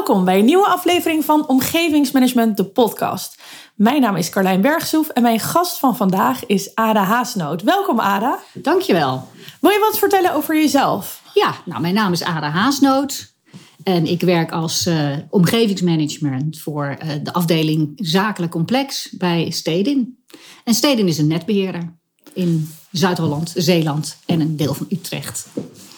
Welkom 0.00 0.24
bij 0.24 0.38
een 0.38 0.44
nieuwe 0.44 0.66
aflevering 0.66 1.24
van 1.24 1.48
Omgevingsmanagement, 1.48 2.56
de 2.56 2.64
podcast. 2.64 3.42
Mijn 3.74 4.00
naam 4.00 4.16
is 4.16 4.30
Carlijn 4.30 4.60
Bergsoef 4.60 5.08
en 5.08 5.22
mijn 5.22 5.40
gast 5.40 5.78
van 5.78 5.96
vandaag 5.96 6.46
is 6.46 6.74
Ada 6.74 7.02
Haasnoot. 7.02 7.62
Welkom 7.62 8.00
Ada. 8.00 8.38
Dankjewel. 8.54 9.28
Wil 9.60 9.70
je 9.70 9.78
wat 9.78 9.98
vertellen 9.98 10.34
over 10.34 10.54
jezelf? 10.54 11.22
Ja, 11.34 11.54
nou, 11.64 11.80
mijn 11.80 11.94
naam 11.94 12.12
is 12.12 12.22
Ada 12.22 12.50
Haasnoot. 12.50 13.34
En 13.82 14.06
ik 14.06 14.20
werk 14.20 14.52
als 14.52 14.86
uh, 14.86 15.16
omgevingsmanagement 15.30 16.60
voor 16.60 16.96
uh, 17.04 17.10
de 17.22 17.32
afdeling 17.32 17.92
Zakelijk 17.96 18.52
Complex 18.52 19.10
bij 19.10 19.50
Stedin. 19.50 20.18
En 20.64 20.74
Stedin 20.74 21.08
is 21.08 21.18
een 21.18 21.26
netbeheerder 21.26 21.98
in 22.32 22.74
Zuid-Holland, 22.90 23.52
Zeeland 23.56 24.16
en 24.26 24.40
een 24.40 24.56
deel 24.56 24.74
van 24.74 24.86
Utrecht. 24.90 25.46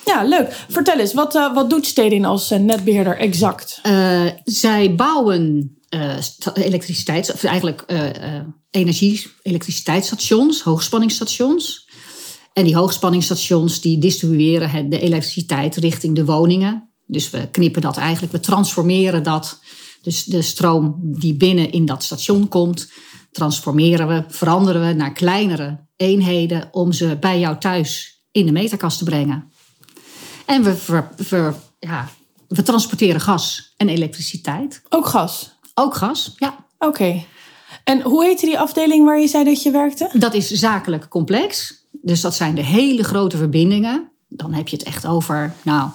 Ja, 0.05 0.23
leuk. 0.23 0.65
Vertel 0.69 0.99
eens, 0.99 1.15
wat, 1.15 1.35
uh, 1.35 1.55
wat 1.55 1.71
doet 1.71 1.87
Stedin 1.87 2.25
als 2.25 2.49
netbeheerder 2.51 3.19
exact? 3.19 3.81
zij 4.45 4.95
bouwen 4.95 5.77
elektriciteits, 6.55 7.33
of 7.33 7.45
eigenlijk 7.45 7.85
energie, 8.71 9.27
elektriciteitsstations, 9.43 10.63
hoogspanningsstations. 10.63 11.89
En 12.53 12.65
die 12.65 12.77
hoogspanningsstations 12.77 13.81
die 13.81 13.99
distribueren 13.99 14.89
de 14.91 15.01
elektriciteit 15.01 15.77
richting 15.77 16.15
de 16.15 16.25
woningen. 16.25 16.91
Dus 17.07 17.31
we 17.31 17.49
knippen 17.51 17.83
dat 17.83 17.97
eigenlijk, 17.97 18.33
we 18.33 18.41
transformeren 18.41 19.23
dat. 19.23 19.61
Dus 20.03 20.25
de 20.25 20.43
stroom 20.43 20.99
die 21.01 21.35
binnen 21.35 21.73
in 21.73 21.85
dat 21.85 22.03
station 22.03 22.49
komt, 22.49 22.91
transformeren 23.31 24.09
we, 24.09 24.25
veranderen 24.29 24.87
we 24.87 24.93
naar 24.93 25.13
kleinere 25.13 25.87
eenheden 25.97 26.69
om 26.71 26.93
ze 26.93 27.17
bij 27.21 27.39
jou 27.39 27.59
thuis 27.59 28.23
in 28.31 28.47
de 28.47 28.53
meterkast 28.53 28.99
te 28.99 29.05
brengen. 29.05 29.52
En 30.53 30.63
we, 30.63 30.75
ver, 31.17 31.55
ja, 31.79 32.09
we 32.49 32.63
transporteren 32.63 33.21
gas 33.21 33.75
en 33.77 33.89
elektriciteit. 33.89 34.83
Ook 34.89 35.07
gas? 35.07 35.53
Ook 35.75 35.95
gas, 35.95 36.35
ja. 36.37 36.65
Oké. 36.79 37.25
En 37.85 38.01
hoe 38.03 38.25
heette 38.25 38.47
die 38.47 38.59
afdeling 38.59 39.05
waar 39.05 39.21
je 39.21 39.27
zei 39.27 39.45
dat 39.45 39.63
je 39.63 39.71
werkte? 39.71 40.11
Dat 40.13 40.35
is 40.35 40.51
zakelijk 40.51 41.09
complex. 41.09 41.81
Dus 41.91 42.21
dat 42.21 42.35
zijn 42.35 42.55
de 42.55 42.63
hele 42.63 43.05
grote 43.05 43.37
verbindingen. 43.37 44.11
Dan 44.29 44.53
heb 44.53 44.69
je 44.69 44.77
het 44.77 44.87
echt 44.87 45.07
over, 45.07 45.55
nou, 45.63 45.91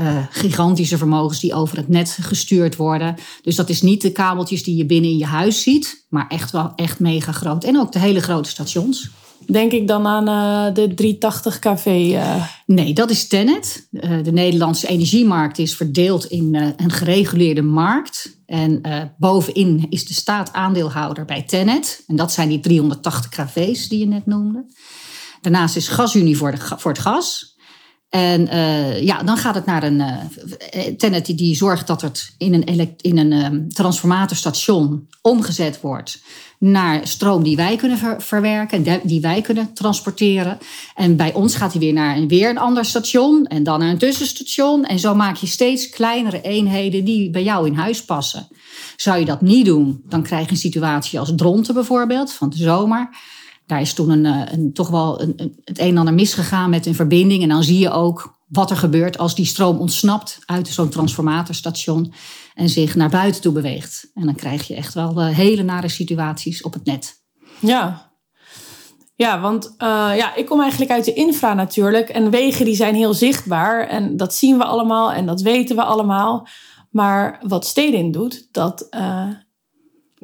uh, 0.00 0.26
gigantische 0.30 0.98
vermogens 0.98 1.40
die 1.40 1.54
over 1.54 1.76
het 1.76 1.88
net 1.88 2.18
gestuurd 2.20 2.76
worden. 2.76 3.16
Dus 3.42 3.56
dat 3.56 3.68
is 3.68 3.82
niet 3.82 4.02
de 4.02 4.12
kabeltjes 4.12 4.62
die 4.62 4.76
je 4.76 4.86
binnen 4.86 5.10
in 5.10 5.18
je 5.18 5.26
huis 5.26 5.62
ziet, 5.62 6.04
maar 6.08 6.28
echt 6.28 6.50
wel 6.50 6.72
echt 6.76 6.98
mega 6.98 7.32
groot. 7.32 7.64
En 7.64 7.78
ook 7.78 7.92
de 7.92 7.98
hele 7.98 8.20
grote 8.20 8.50
stations. 8.50 9.10
Denk 9.46 9.72
ik 9.72 9.88
dan 9.88 10.06
aan 10.06 10.28
uh, 10.68 10.74
de 10.74 10.94
380 10.94 11.58
kV? 11.58 11.86
Uh... 11.86 12.46
Nee, 12.66 12.92
dat 12.92 13.10
is 13.10 13.28
Tennet. 13.28 13.88
de 13.90 14.32
Nederlandse 14.32 14.88
energiemarkt 14.88 15.58
is 15.58 15.76
verdeeld 15.76 16.24
in 16.24 16.54
een 16.76 16.90
gereguleerde 16.90 17.62
markt. 17.62 18.38
En 18.46 18.80
bovenin 19.18 19.86
is 19.88 20.06
de 20.06 20.14
staat 20.14 20.52
aandeelhouder 20.52 21.24
bij 21.24 21.42
Tennet. 21.42 22.02
En 22.06 22.16
dat 22.16 22.32
zijn 22.32 22.48
die 22.48 22.60
380 22.60 23.30
kV's 23.30 23.88
die 23.88 23.98
je 23.98 24.06
net 24.06 24.26
noemde. 24.26 24.64
Daarnaast 25.40 25.76
is 25.76 25.88
GasUnie 25.88 26.36
voor, 26.36 26.50
de, 26.50 26.58
voor 26.76 26.90
het 26.90 27.00
gas. 27.00 27.53
En 28.14 28.40
uh, 28.40 29.02
ja, 29.02 29.22
dan 29.22 29.36
gaat 29.36 29.54
het 29.54 29.66
naar 29.66 29.82
een 29.82 30.02
uh, 31.10 31.22
die, 31.22 31.34
die 31.34 31.56
zorgt 31.56 31.86
dat 31.86 32.00
het 32.00 32.34
in 32.38 32.54
een, 32.54 32.96
in 33.00 33.18
een 33.18 33.32
um, 33.32 33.68
transformatorstation 33.72 35.08
omgezet 35.22 35.80
wordt 35.80 36.22
naar 36.58 37.06
stroom 37.06 37.42
die 37.42 37.56
wij 37.56 37.76
kunnen 37.76 37.98
ver 37.98 38.22
verwerken, 38.22 39.00
die 39.02 39.20
wij 39.20 39.40
kunnen 39.40 39.72
transporteren. 39.72 40.58
En 40.94 41.16
bij 41.16 41.32
ons 41.32 41.54
gaat 41.54 41.72
hij 41.72 41.80
weer 41.80 41.92
naar 41.92 42.16
een, 42.16 42.28
weer 42.28 42.50
een 42.50 42.58
ander 42.58 42.84
station 42.84 43.46
en 43.46 43.62
dan 43.62 43.78
naar 43.78 43.90
een 43.90 43.98
tussenstation. 43.98 44.84
En 44.84 44.98
zo 44.98 45.14
maak 45.14 45.36
je 45.36 45.46
steeds 45.46 45.88
kleinere 45.88 46.40
eenheden 46.40 47.04
die 47.04 47.30
bij 47.30 47.42
jou 47.42 47.66
in 47.66 47.74
huis 47.74 48.04
passen. 48.04 48.48
Zou 48.96 49.18
je 49.18 49.24
dat 49.24 49.40
niet 49.40 49.66
doen, 49.66 50.02
dan 50.08 50.22
krijg 50.22 50.44
je 50.44 50.50
een 50.50 50.56
situatie 50.56 51.18
als 51.18 51.32
Dronten 51.36 51.74
bijvoorbeeld 51.74 52.32
van 52.32 52.50
de 52.50 52.56
zomer 52.56 53.08
daar 53.66 53.80
is 53.80 53.94
toen 53.94 54.10
een, 54.10 54.26
eh, 54.26 54.52
een 54.52 54.72
toch 54.72 54.88
wel 54.88 55.20
een, 55.20 55.34
het 55.64 55.78
een 55.78 55.88
en 55.88 55.96
ander 55.96 56.14
misgegaan 56.14 56.70
met 56.70 56.86
een 56.86 56.94
verbinding. 56.94 57.42
En 57.42 57.48
dan 57.48 57.62
zie 57.62 57.78
je 57.78 57.90
ook 57.90 58.38
wat 58.48 58.70
er 58.70 58.76
gebeurt 58.76 59.18
als 59.18 59.34
die 59.34 59.46
stroom 59.46 59.78
ontsnapt 59.78 60.38
uit 60.44 60.68
zo'n 60.68 60.88
transformatorstation 60.88 62.12
en 62.54 62.68
zich 62.68 62.94
naar 62.94 63.10
buiten 63.10 63.40
toe 63.40 63.52
beweegt. 63.52 64.10
En 64.14 64.24
dan 64.24 64.34
krijg 64.34 64.66
je 64.66 64.74
echt 64.74 64.94
wel 64.94 65.20
eh, 65.20 65.36
hele 65.36 65.62
nare 65.62 65.88
situaties 65.88 66.62
op 66.62 66.72
het 66.72 66.84
net. 66.84 67.22
Ja, 67.58 68.12
ja, 69.16 69.40
want 69.40 69.64
uh, 69.66 70.12
ja, 70.16 70.34
ik 70.34 70.46
kom 70.46 70.60
eigenlijk 70.60 70.90
uit 70.90 71.04
de 71.04 71.12
infra 71.12 71.54
natuurlijk. 71.54 72.08
En 72.08 72.30
wegen 72.30 72.64
die 72.64 72.74
zijn 72.74 72.94
heel 72.94 73.14
zichtbaar. 73.14 73.86
En 73.86 74.16
dat 74.16 74.34
zien 74.34 74.58
we 74.58 74.64
allemaal 74.64 75.12
en 75.12 75.26
dat 75.26 75.40
weten 75.40 75.76
we 75.76 75.82
allemaal. 75.82 76.48
Maar 76.90 77.40
wat 77.46 77.66
Stedin 77.66 78.10
doet, 78.10 78.48
dat, 78.52 78.88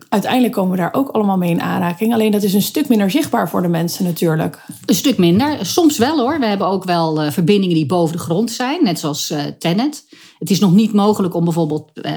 uiteindelijk 0.08 0.52
komen 0.52 0.70
we 0.70 0.76
daar 0.76 0.94
ook 0.94 1.08
allemaal 1.08 1.36
mee 1.36 1.50
in 1.50 1.60
aanraking. 1.60 2.12
Alleen 2.12 2.30
dat 2.30 2.42
is 2.42 2.54
een 2.54 2.62
stuk 2.62 2.88
minder 2.88 3.10
zichtbaar 3.10 3.48
voor 3.48 3.62
de 3.62 3.68
mensen 3.68 4.04
natuurlijk. 4.04 4.64
Een 4.86 4.94
stuk 4.94 5.18
minder. 5.18 5.66
Soms 5.66 5.98
wel 5.98 6.18
hoor. 6.18 6.38
We 6.38 6.46
hebben 6.46 6.66
ook 6.66 6.84
wel 6.84 7.24
uh, 7.24 7.30
verbindingen 7.30 7.74
die 7.74 7.86
boven 7.86 8.16
de 8.16 8.22
grond 8.22 8.50
zijn, 8.50 8.84
net 8.84 8.98
zoals 8.98 9.30
uh, 9.30 9.42
Tenet. 9.58 10.04
Het 10.38 10.50
is 10.50 10.60
nog 10.60 10.72
niet 10.72 10.92
mogelijk 10.92 11.34
om 11.34 11.44
bijvoorbeeld, 11.44 11.90
uh, 11.94 12.12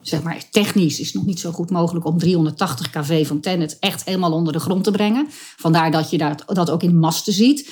zeg 0.00 0.22
maar 0.22 0.50
technisch 0.50 1.00
is 1.00 1.12
nog 1.12 1.26
niet 1.26 1.40
zo 1.40 1.50
goed 1.50 1.70
mogelijk 1.70 2.06
om 2.06 2.18
380 2.18 2.90
kV 2.90 3.26
van 3.26 3.40
Tenet 3.40 3.76
echt 3.80 4.04
helemaal 4.04 4.32
onder 4.32 4.52
de 4.52 4.60
grond 4.60 4.84
te 4.84 4.90
brengen. 4.90 5.26
Vandaar 5.56 5.90
dat 5.90 6.10
je 6.10 6.18
dat, 6.18 6.44
dat 6.46 6.70
ook 6.70 6.82
in 6.82 6.98
masten 6.98 7.32
ziet. 7.32 7.70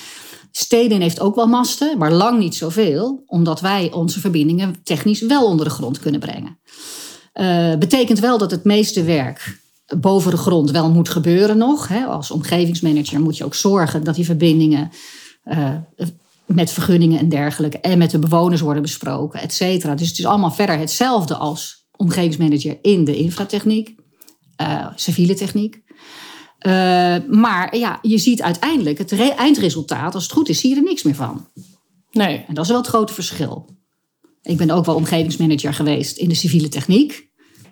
Steden 0.52 1.00
heeft 1.00 1.20
ook 1.20 1.34
wel 1.34 1.46
masten, 1.46 1.98
maar 1.98 2.12
lang 2.12 2.38
niet 2.38 2.54
zoveel, 2.54 3.22
omdat 3.26 3.60
wij 3.60 3.92
onze 3.92 4.20
verbindingen 4.20 4.76
technisch 4.82 5.20
wel 5.20 5.46
onder 5.46 5.64
de 5.66 5.72
grond 5.72 5.98
kunnen 5.98 6.20
brengen. 6.20 6.58
Uh, 7.40 7.76
betekent 7.76 8.18
wel 8.18 8.38
dat 8.38 8.50
het 8.50 8.64
meeste 8.64 9.02
werk 9.02 9.58
boven 9.98 10.30
de 10.30 10.36
grond 10.36 10.70
wel 10.70 10.90
moet 10.90 11.08
gebeuren 11.08 11.58
nog. 11.58 11.88
Hè. 11.88 12.04
Als 12.04 12.30
omgevingsmanager 12.30 13.20
moet 13.20 13.36
je 13.36 13.44
ook 13.44 13.54
zorgen 13.54 14.04
dat 14.04 14.14
die 14.14 14.24
verbindingen 14.24 14.90
uh, 15.44 15.70
met 16.46 16.70
vergunningen 16.70 17.18
en 17.18 17.28
dergelijke 17.28 17.80
en 17.80 17.98
met 17.98 18.10
de 18.10 18.18
bewoners 18.18 18.60
worden 18.60 18.82
besproken, 18.82 19.40
et 19.40 19.52
cetera. 19.52 19.94
Dus 19.94 20.08
het 20.08 20.18
is 20.18 20.26
allemaal 20.26 20.50
verder 20.50 20.78
hetzelfde 20.78 21.34
als 21.34 21.86
omgevingsmanager 21.96 22.78
in 22.82 23.04
de 23.04 23.16
infratechniek, 23.16 23.94
uh, 24.60 24.86
civiele 24.94 25.34
techniek. 25.34 25.82
maar 27.30 27.76
ja, 27.76 27.98
je 28.02 28.18
ziet 28.18 28.42
uiteindelijk 28.42 28.98
het 28.98 29.34
eindresultaat, 29.36 30.14
als 30.14 30.22
het 30.22 30.32
goed 30.32 30.48
is, 30.48 30.60
zie 30.60 30.70
je 30.70 30.76
er 30.76 30.82
niks 30.82 31.02
meer 31.02 31.14
van. 31.14 31.48
Nee. 32.10 32.44
En 32.48 32.54
dat 32.54 32.64
is 32.64 32.70
wel 32.70 32.80
het 32.80 32.88
grote 32.88 33.12
verschil. 33.12 33.75
Ik 34.46 34.56
ben 34.56 34.70
ook 34.70 34.84
wel 34.84 34.94
omgevingsmanager 34.94 35.74
geweest 35.74 36.16
in 36.16 36.28
de 36.28 36.34
civiele 36.34 36.68
techniek. 36.68 37.28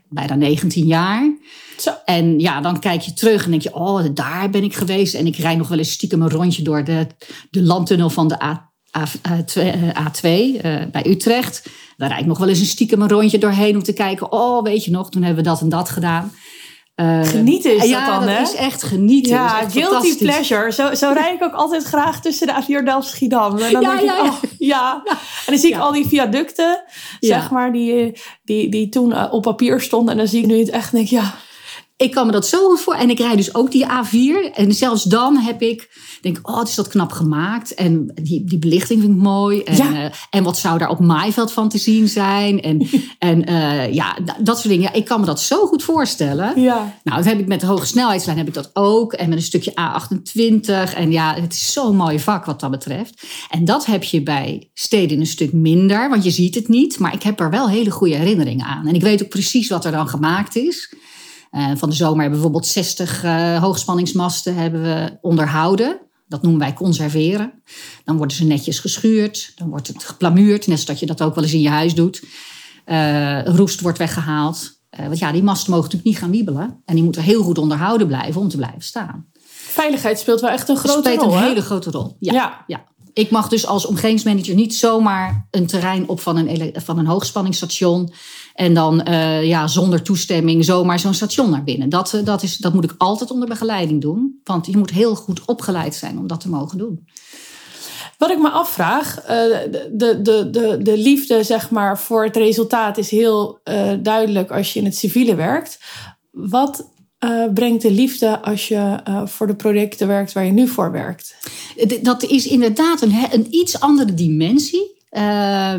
Bijna 0.09 0.35
19 0.35 0.87
jaar. 0.87 1.37
Zo. 1.79 1.91
En 2.05 2.39
ja, 2.39 2.61
dan 2.61 2.81
kijk 2.81 3.01
je 3.01 3.12
terug 3.12 3.45
en 3.45 3.51
denk 3.51 3.62
je, 3.62 3.75
oh, 3.75 4.05
daar 4.15 4.51
ben 4.51 4.65
ik 4.65 4.75
geweest. 4.75 5.15
En 5.15 5.27
ik 5.27 5.37
rijd 5.37 5.59
nog 5.59 5.69
wel 5.69 5.79
eens 5.79 5.93
stiekem 5.93 6.23
een 6.23 6.31
rondje 6.31 6.62
door 6.62 6.85
de, 6.85 7.07
de 7.51 7.62
landtunnel 7.62 8.11
van 8.11 8.29
de 8.29 8.43
A, 8.43 8.73
A, 8.97 9.09
A2, 10.11 10.23
uh, 10.23 10.61
bij 10.93 11.07
Utrecht. 11.07 11.69
Daar 11.97 12.09
rijd 12.09 12.21
ik 12.21 12.27
nog 12.27 12.39
wel 12.39 12.49
eens 12.49 12.61
een 12.61 12.67
stiekem 12.67 13.03
een 13.03 13.09
rondje 13.09 13.39
doorheen 13.39 13.77
om 13.77 13.83
te 13.83 13.93
kijken, 13.93 14.33
oh, 14.33 14.62
weet 14.62 14.85
je 14.85 14.91
nog, 14.91 15.11
toen 15.11 15.23
hebben 15.23 15.45
we 15.45 15.51
dat 15.51 15.61
en 15.61 15.69
dat 15.69 15.89
gedaan. 15.89 16.33
Uh, 16.97 17.25
genieten 17.25 17.77
is 17.77 17.84
ja, 17.84 17.99
dat 17.99 18.15
dan, 18.15 18.27
dat 18.27 18.37
hè? 18.37 18.43
is 18.43 18.55
echt 18.55 18.82
genieten. 18.82 19.32
Ja, 19.32 19.60
echt 19.60 19.72
guilty 19.72 20.16
pleasure. 20.16 20.72
Zo, 20.72 20.94
zo 20.94 21.12
rijd 21.12 21.34
ik 21.34 21.43
ook 21.43 21.53
altijd 21.53 21.84
graag 21.84 22.21
tussen 22.21 22.47
de 22.47 22.53
A4 22.62 22.84
Delft-Schiedam. 22.84 23.59
En 23.59 23.72
dan 23.72 23.82
ja, 23.82 23.97
denk 23.97 24.00
ja, 24.00 24.25
ik, 24.25 24.31
oh, 24.31 24.43
ja. 24.59 25.03
En 25.05 25.16
dan 25.47 25.59
zie 25.59 25.72
ik 25.72 25.78
al 25.78 25.93
die 25.93 26.06
viaducten, 26.06 26.84
zeg 27.21 27.50
maar, 27.50 27.72
die, 27.72 28.21
die, 28.44 28.69
die 28.69 28.88
toen 28.88 29.10
uh, 29.10 29.26
op 29.31 29.43
papier 29.43 29.81
stonden. 29.81 30.12
En 30.12 30.19
dan 30.19 30.29
zie 30.29 30.41
ik 30.41 30.46
nu 30.46 30.58
het 30.58 30.70
echt 30.70 30.93
en 30.93 30.99
denk 30.99 31.08
ja... 31.08 31.35
Ik 32.05 32.11
kan 32.11 32.27
me 32.27 32.33
dat 32.33 32.47
zo 32.47 32.67
goed 32.69 32.81
voor. 32.81 32.95
En 32.95 33.11
ik 33.11 33.19
rijd 33.19 33.37
dus 33.37 33.55
ook 33.55 33.71
die 33.71 33.87
A4. 33.87 34.53
En 34.55 34.73
zelfs 34.73 35.03
dan 35.03 35.37
heb 35.37 35.62
ik, 35.62 35.89
denk 36.21 36.39
oh, 36.43 36.59
het 36.59 36.69
is 36.69 36.75
dat 36.75 36.89
knap 36.89 37.12
gemaakt. 37.12 37.75
En 37.75 38.12
die, 38.23 38.45
die 38.45 38.59
belichting 38.59 39.01
vind 39.01 39.12
ik 39.12 39.19
mooi. 39.23 39.62
En, 39.62 39.77
Ja. 39.77 39.93
uh, 39.93 40.11
en 40.31 40.45
wat 40.45 40.59
zou 40.59 40.79
daar 40.79 40.89
op 40.89 40.99
maaiveld 41.01 41.53
van 41.53 41.69
te 41.69 41.79
zien 41.79 42.09
zijn? 42.09 42.61
En, 42.61 42.87
en 43.19 43.51
uh, 43.51 43.93
ja, 43.93 44.17
dat 44.39 44.56
soort 44.56 44.69
dingen. 44.69 44.83
Ja, 44.83 44.93
ik 44.93 45.05
kan 45.05 45.21
me 45.21 45.27
dat 45.27 45.41
zo 45.41 45.67
goed 45.67 45.83
voorstellen. 45.83 46.61
Ja. 46.61 46.95
Nou, 47.05 47.17
dat 47.17 47.27
heb 47.27 47.39
ik 47.39 47.47
met 47.47 47.61
de 47.61 47.67
hoge 47.67 47.87
snelheidslijn 47.87 48.39
heb 48.39 48.49
ik 48.49 48.55
dat 48.55 48.71
ook. 48.73 49.12
En 49.12 49.29
met 49.29 49.39
een 49.39 49.45
stukje 49.45 49.73
A28. 49.73 50.95
En 50.95 51.12
ja, 51.12 51.35
het 51.35 51.53
is 51.53 51.73
zo'n 51.73 51.97
mooi 51.97 52.21
vak 52.21 52.45
wat 52.45 52.61
dat 52.61 52.71
betreft. 52.71 53.23
En 53.50 53.65
dat 53.65 53.87
heb 53.87 54.03
je 54.05 54.23
bij 54.23 54.71
steden 54.75 55.21
een 55.21 55.27
stuk 55.27 55.53
minder. 55.53 56.09
Want 56.09 56.25
je 56.25 56.31
ziet 56.31 56.55
het 56.55 56.69
niet. 56.69 56.99
Maar 56.99 57.15
ik 57.15 57.23
heb 57.23 57.41
er 57.41 57.50
wel 57.50 57.69
hele 57.69 57.91
goede 57.91 58.15
herinneringen 58.15 58.67
aan. 58.67 58.87
En 58.87 58.95
ik 58.95 59.03
weet 59.03 59.23
ook 59.23 59.29
precies 59.29 59.69
wat 59.69 59.85
er 59.85 59.93
dan 59.93 60.09
gemaakt 60.09 60.57
is. 60.57 60.95
Uh, 61.56 61.71
van 61.75 61.89
de 61.89 61.95
zomer 61.95 62.21
hebben 62.21 62.41
we 62.41 62.49
bijvoorbeeld 62.49 62.67
60 62.67 63.25
uh, 63.25 63.62
hoogspanningsmasten 63.62 64.55
hebben 64.55 64.83
we 64.83 65.19
onderhouden. 65.21 66.01
Dat 66.29 66.43
noemen 66.43 66.61
wij 66.61 66.73
conserveren. 66.73 67.62
Dan 68.05 68.17
worden 68.17 68.37
ze 68.37 68.45
netjes 68.45 68.79
geschuurd. 68.79 69.53
Dan 69.56 69.69
wordt 69.69 69.87
het 69.87 70.05
geplamuurd. 70.05 70.67
Net 70.67 70.81
zoals 70.81 71.01
je 71.01 71.06
dat 71.06 71.23
ook 71.23 71.35
wel 71.35 71.45
eens 71.45 71.53
in 71.53 71.61
je 71.61 71.69
huis 71.69 71.95
doet. 71.95 72.23
Uh, 72.87 73.45
roest 73.45 73.81
wordt 73.81 73.99
weggehaald. 73.99 74.81
want 74.91 75.19
ja, 75.19 75.33
die 75.33 75.43
masten 75.43 75.71
mogen 75.71 75.85
natuurlijk 75.85 76.11
niet 76.11 76.23
gaan 76.23 76.31
wiebelen. 76.31 76.83
En 76.85 76.95
die 76.95 77.05
moeten 77.05 77.23
heel 77.23 77.43
goed 77.43 77.59
onderhouden 77.59 78.07
blijven 78.07 78.41
om 78.41 78.49
te 78.49 78.57
blijven 78.57 78.83
staan. 78.83 79.27
Veiligheid 79.75 80.19
speelt 80.19 80.41
wel 80.41 80.50
echt 80.50 80.69
een 80.69 80.77
grote 80.77 81.11
speelt 81.11 81.23
rol. 81.23 81.33
een 81.33 81.39
hè? 81.39 81.49
hele 81.49 81.62
grote 81.62 81.91
rol. 81.91 82.17
Ja, 82.19 82.33
Ja. 82.33 82.65
ja. 82.67 82.85
Ik 83.14 83.31
mag 83.31 83.49
dus 83.49 83.66
als 83.66 83.87
omgevingsmanager 83.87 84.55
niet 84.55 84.75
zomaar 84.75 85.46
een 85.50 85.66
terrein 85.66 86.08
op 86.08 86.20
van 86.20 86.37
een, 86.37 86.72
van 86.75 86.99
een 86.99 87.06
hoogspanningsstation. 87.06 88.12
En 88.55 88.75
dan 88.75 89.08
uh, 89.08 89.44
ja, 89.44 89.66
zonder 89.66 90.02
toestemming 90.02 90.64
zomaar 90.64 90.99
zo'n 90.99 91.14
station 91.14 91.50
naar 91.50 91.64
binnen. 91.64 91.88
Dat, 91.88 92.12
uh, 92.12 92.25
dat, 92.25 92.43
is, 92.43 92.56
dat 92.56 92.75
moet 92.75 92.84
ik 92.84 92.94
altijd 92.99 93.31
onder 93.31 93.49
begeleiding 93.49 94.00
doen. 94.00 94.40
Want 94.44 94.66
je 94.66 94.76
moet 94.76 94.90
heel 94.90 95.14
goed 95.14 95.44
opgeleid 95.44 95.94
zijn 95.94 96.19
om 96.19 96.26
dat 96.26 96.40
te 96.40 96.49
mogen 96.49 96.78
doen. 96.78 97.08
Wat 98.19 98.31
ik 98.31 98.38
me 98.38 98.50
afvraag, 98.50 99.22
uh, 99.22 99.28
de, 99.28 99.88
de, 100.22 100.50
de, 100.50 100.78
de 100.82 100.99
liefde 100.99 101.43
zeg 101.43 101.70
maar, 101.70 101.99
voor 101.99 102.25
het 102.25 102.37
resultaat 102.37 102.99
is 102.99 103.11
heel 103.11 103.61
duidelijk 104.02 104.50
als 104.50 104.72
je 104.72 104.78
in 104.78 104.84
het 104.84 104.96
civiele 104.96 105.34
werkt. 105.34 105.78
Wat 106.31 106.93
uh, 107.25 107.53
brengt 107.55 107.82
de 107.82 107.91
liefde 107.91 108.43
als 108.43 108.69
je 108.69 109.00
uh, 109.09 109.26
voor 109.26 109.47
de 109.47 109.55
projecten 109.55 110.09
werkt 110.09 110.32
waar 110.32 110.44
je 110.44 110.53
nu 110.53 110.69
voor 110.69 110.93
werkt? 110.93 111.37
Dat 112.03 112.23
is 112.23 112.47
inderdaad 112.47 113.03
een, 113.03 113.15
een 113.31 113.47
iets 113.50 113.81
andere 113.81 114.15
dimensie. 114.15 114.93
Uh, 115.12 115.73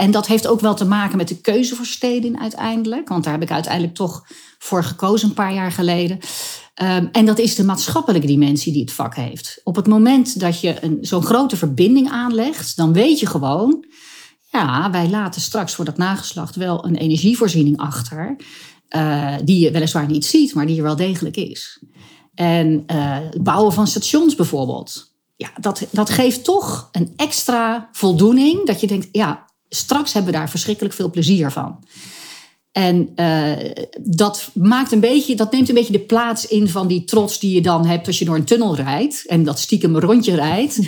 en 0.00 0.10
dat 0.10 0.26
heeft 0.26 0.46
ook 0.46 0.60
wel 0.60 0.74
te 0.74 0.84
maken 0.84 1.16
met 1.16 1.28
de 1.28 1.40
keuze 1.40 1.74
voor 1.74 1.86
steden 1.86 2.40
uiteindelijk. 2.40 3.08
Want 3.08 3.24
daar 3.24 3.32
heb 3.32 3.42
ik 3.42 3.50
uiteindelijk 3.50 3.94
toch 3.94 4.26
voor 4.58 4.84
gekozen 4.84 5.28
een 5.28 5.34
paar 5.34 5.54
jaar 5.54 5.72
geleden. 5.72 6.18
Um, 6.82 7.08
en 7.12 7.24
dat 7.24 7.38
is 7.38 7.54
de 7.54 7.64
maatschappelijke 7.64 8.26
dimensie 8.26 8.72
die 8.72 8.82
het 8.82 8.92
vak 8.92 9.14
heeft. 9.14 9.60
Op 9.64 9.76
het 9.76 9.86
moment 9.86 10.40
dat 10.40 10.60
je 10.60 10.98
zo'n 11.00 11.22
grote 11.22 11.56
verbinding 11.56 12.10
aanlegt, 12.10 12.76
dan 12.76 12.92
weet 12.92 13.20
je 13.20 13.26
gewoon. 13.26 13.84
Ja, 14.50 14.90
wij 14.90 15.08
laten 15.08 15.40
straks 15.40 15.74
voor 15.74 15.84
dat 15.84 15.96
nageslacht 15.96 16.56
wel 16.56 16.84
een 16.84 16.96
energievoorziening 16.96 17.76
achter. 17.76 18.36
Uh, 18.96 19.34
die 19.44 19.58
je 19.58 19.70
weliswaar 19.70 20.06
niet 20.06 20.24
ziet, 20.24 20.54
maar 20.54 20.66
die 20.66 20.76
er 20.76 20.82
wel 20.82 20.96
degelijk 20.96 21.36
is. 21.36 21.82
En 22.34 22.82
het 22.86 23.42
bouwen 23.42 23.72
van 23.72 23.86
stations 23.86 24.34
bijvoorbeeld. 24.34 25.10
Ja, 25.36 25.50
dat, 25.60 25.86
dat 25.90 26.10
geeft 26.10 26.44
toch 26.44 26.88
een 26.92 27.12
extra 27.16 27.88
voldoening. 27.92 28.66
Dat 28.66 28.80
je 28.80 28.86
denkt, 28.86 29.08
ja, 29.12 29.44
straks 29.68 30.12
hebben 30.12 30.32
we 30.32 30.38
daar 30.38 30.50
verschrikkelijk 30.50 30.94
veel 30.94 31.10
plezier 31.10 31.50
van. 31.50 31.78
En 32.72 33.12
uh, 33.16 33.52
dat, 34.00 34.50
maakt 34.54 34.92
een 34.92 35.00
beetje, 35.00 35.36
dat 35.36 35.52
neemt 35.52 35.68
een 35.68 35.74
beetje 35.74 35.92
de 35.92 36.00
plaats 36.00 36.46
in 36.46 36.68
van 36.68 36.86
die 36.86 37.04
trots 37.04 37.38
die 37.38 37.54
je 37.54 37.60
dan 37.60 37.86
hebt 37.86 38.06
als 38.06 38.18
je 38.18 38.24
door 38.24 38.36
een 38.36 38.44
tunnel 38.44 38.76
rijdt. 38.76 39.26
En 39.26 39.44
dat 39.44 39.58
stiekem 39.58 39.98
rondje 39.98 40.34
rijdt. 40.34 40.80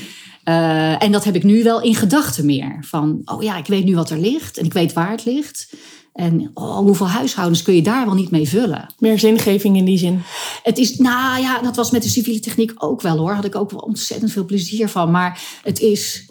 Uh, 0.44 1.02
en 1.02 1.12
dat 1.12 1.24
heb 1.24 1.34
ik 1.34 1.42
nu 1.42 1.62
wel 1.62 1.82
in 1.82 1.94
gedachten 1.94 2.46
meer. 2.46 2.78
Van, 2.80 3.22
oh 3.24 3.42
ja, 3.42 3.56
ik 3.56 3.66
weet 3.66 3.84
nu 3.84 3.94
wat 3.94 4.10
er 4.10 4.18
ligt 4.18 4.58
en 4.58 4.64
ik 4.64 4.72
weet 4.72 4.92
waar 4.92 5.10
het 5.10 5.24
ligt. 5.24 5.74
En 6.12 6.50
oh, 6.54 6.76
hoeveel 6.76 7.08
huishoudens 7.08 7.62
kun 7.62 7.74
je 7.74 7.82
daar 7.82 8.04
wel 8.04 8.14
niet 8.14 8.30
mee 8.30 8.48
vullen? 8.48 8.94
Meer 8.98 9.18
zingeving 9.18 9.76
in 9.76 9.84
die 9.84 9.98
zin. 9.98 10.22
Het 10.62 10.78
is, 10.78 10.96
nou 10.96 11.40
ja, 11.40 11.60
dat 11.60 11.76
was 11.76 11.90
met 11.90 12.02
de 12.02 12.08
civiele 12.08 12.40
techniek 12.40 12.72
ook 12.76 13.02
wel 13.02 13.18
hoor. 13.18 13.32
Had 13.32 13.44
ik 13.44 13.54
ook 13.54 13.70
wel 13.70 13.80
ontzettend 13.80 14.32
veel 14.32 14.44
plezier 14.44 14.88
van. 14.88 15.10
Maar 15.10 15.40
het 15.62 15.80
is. 15.80 16.28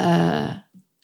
Uh, 0.00 0.50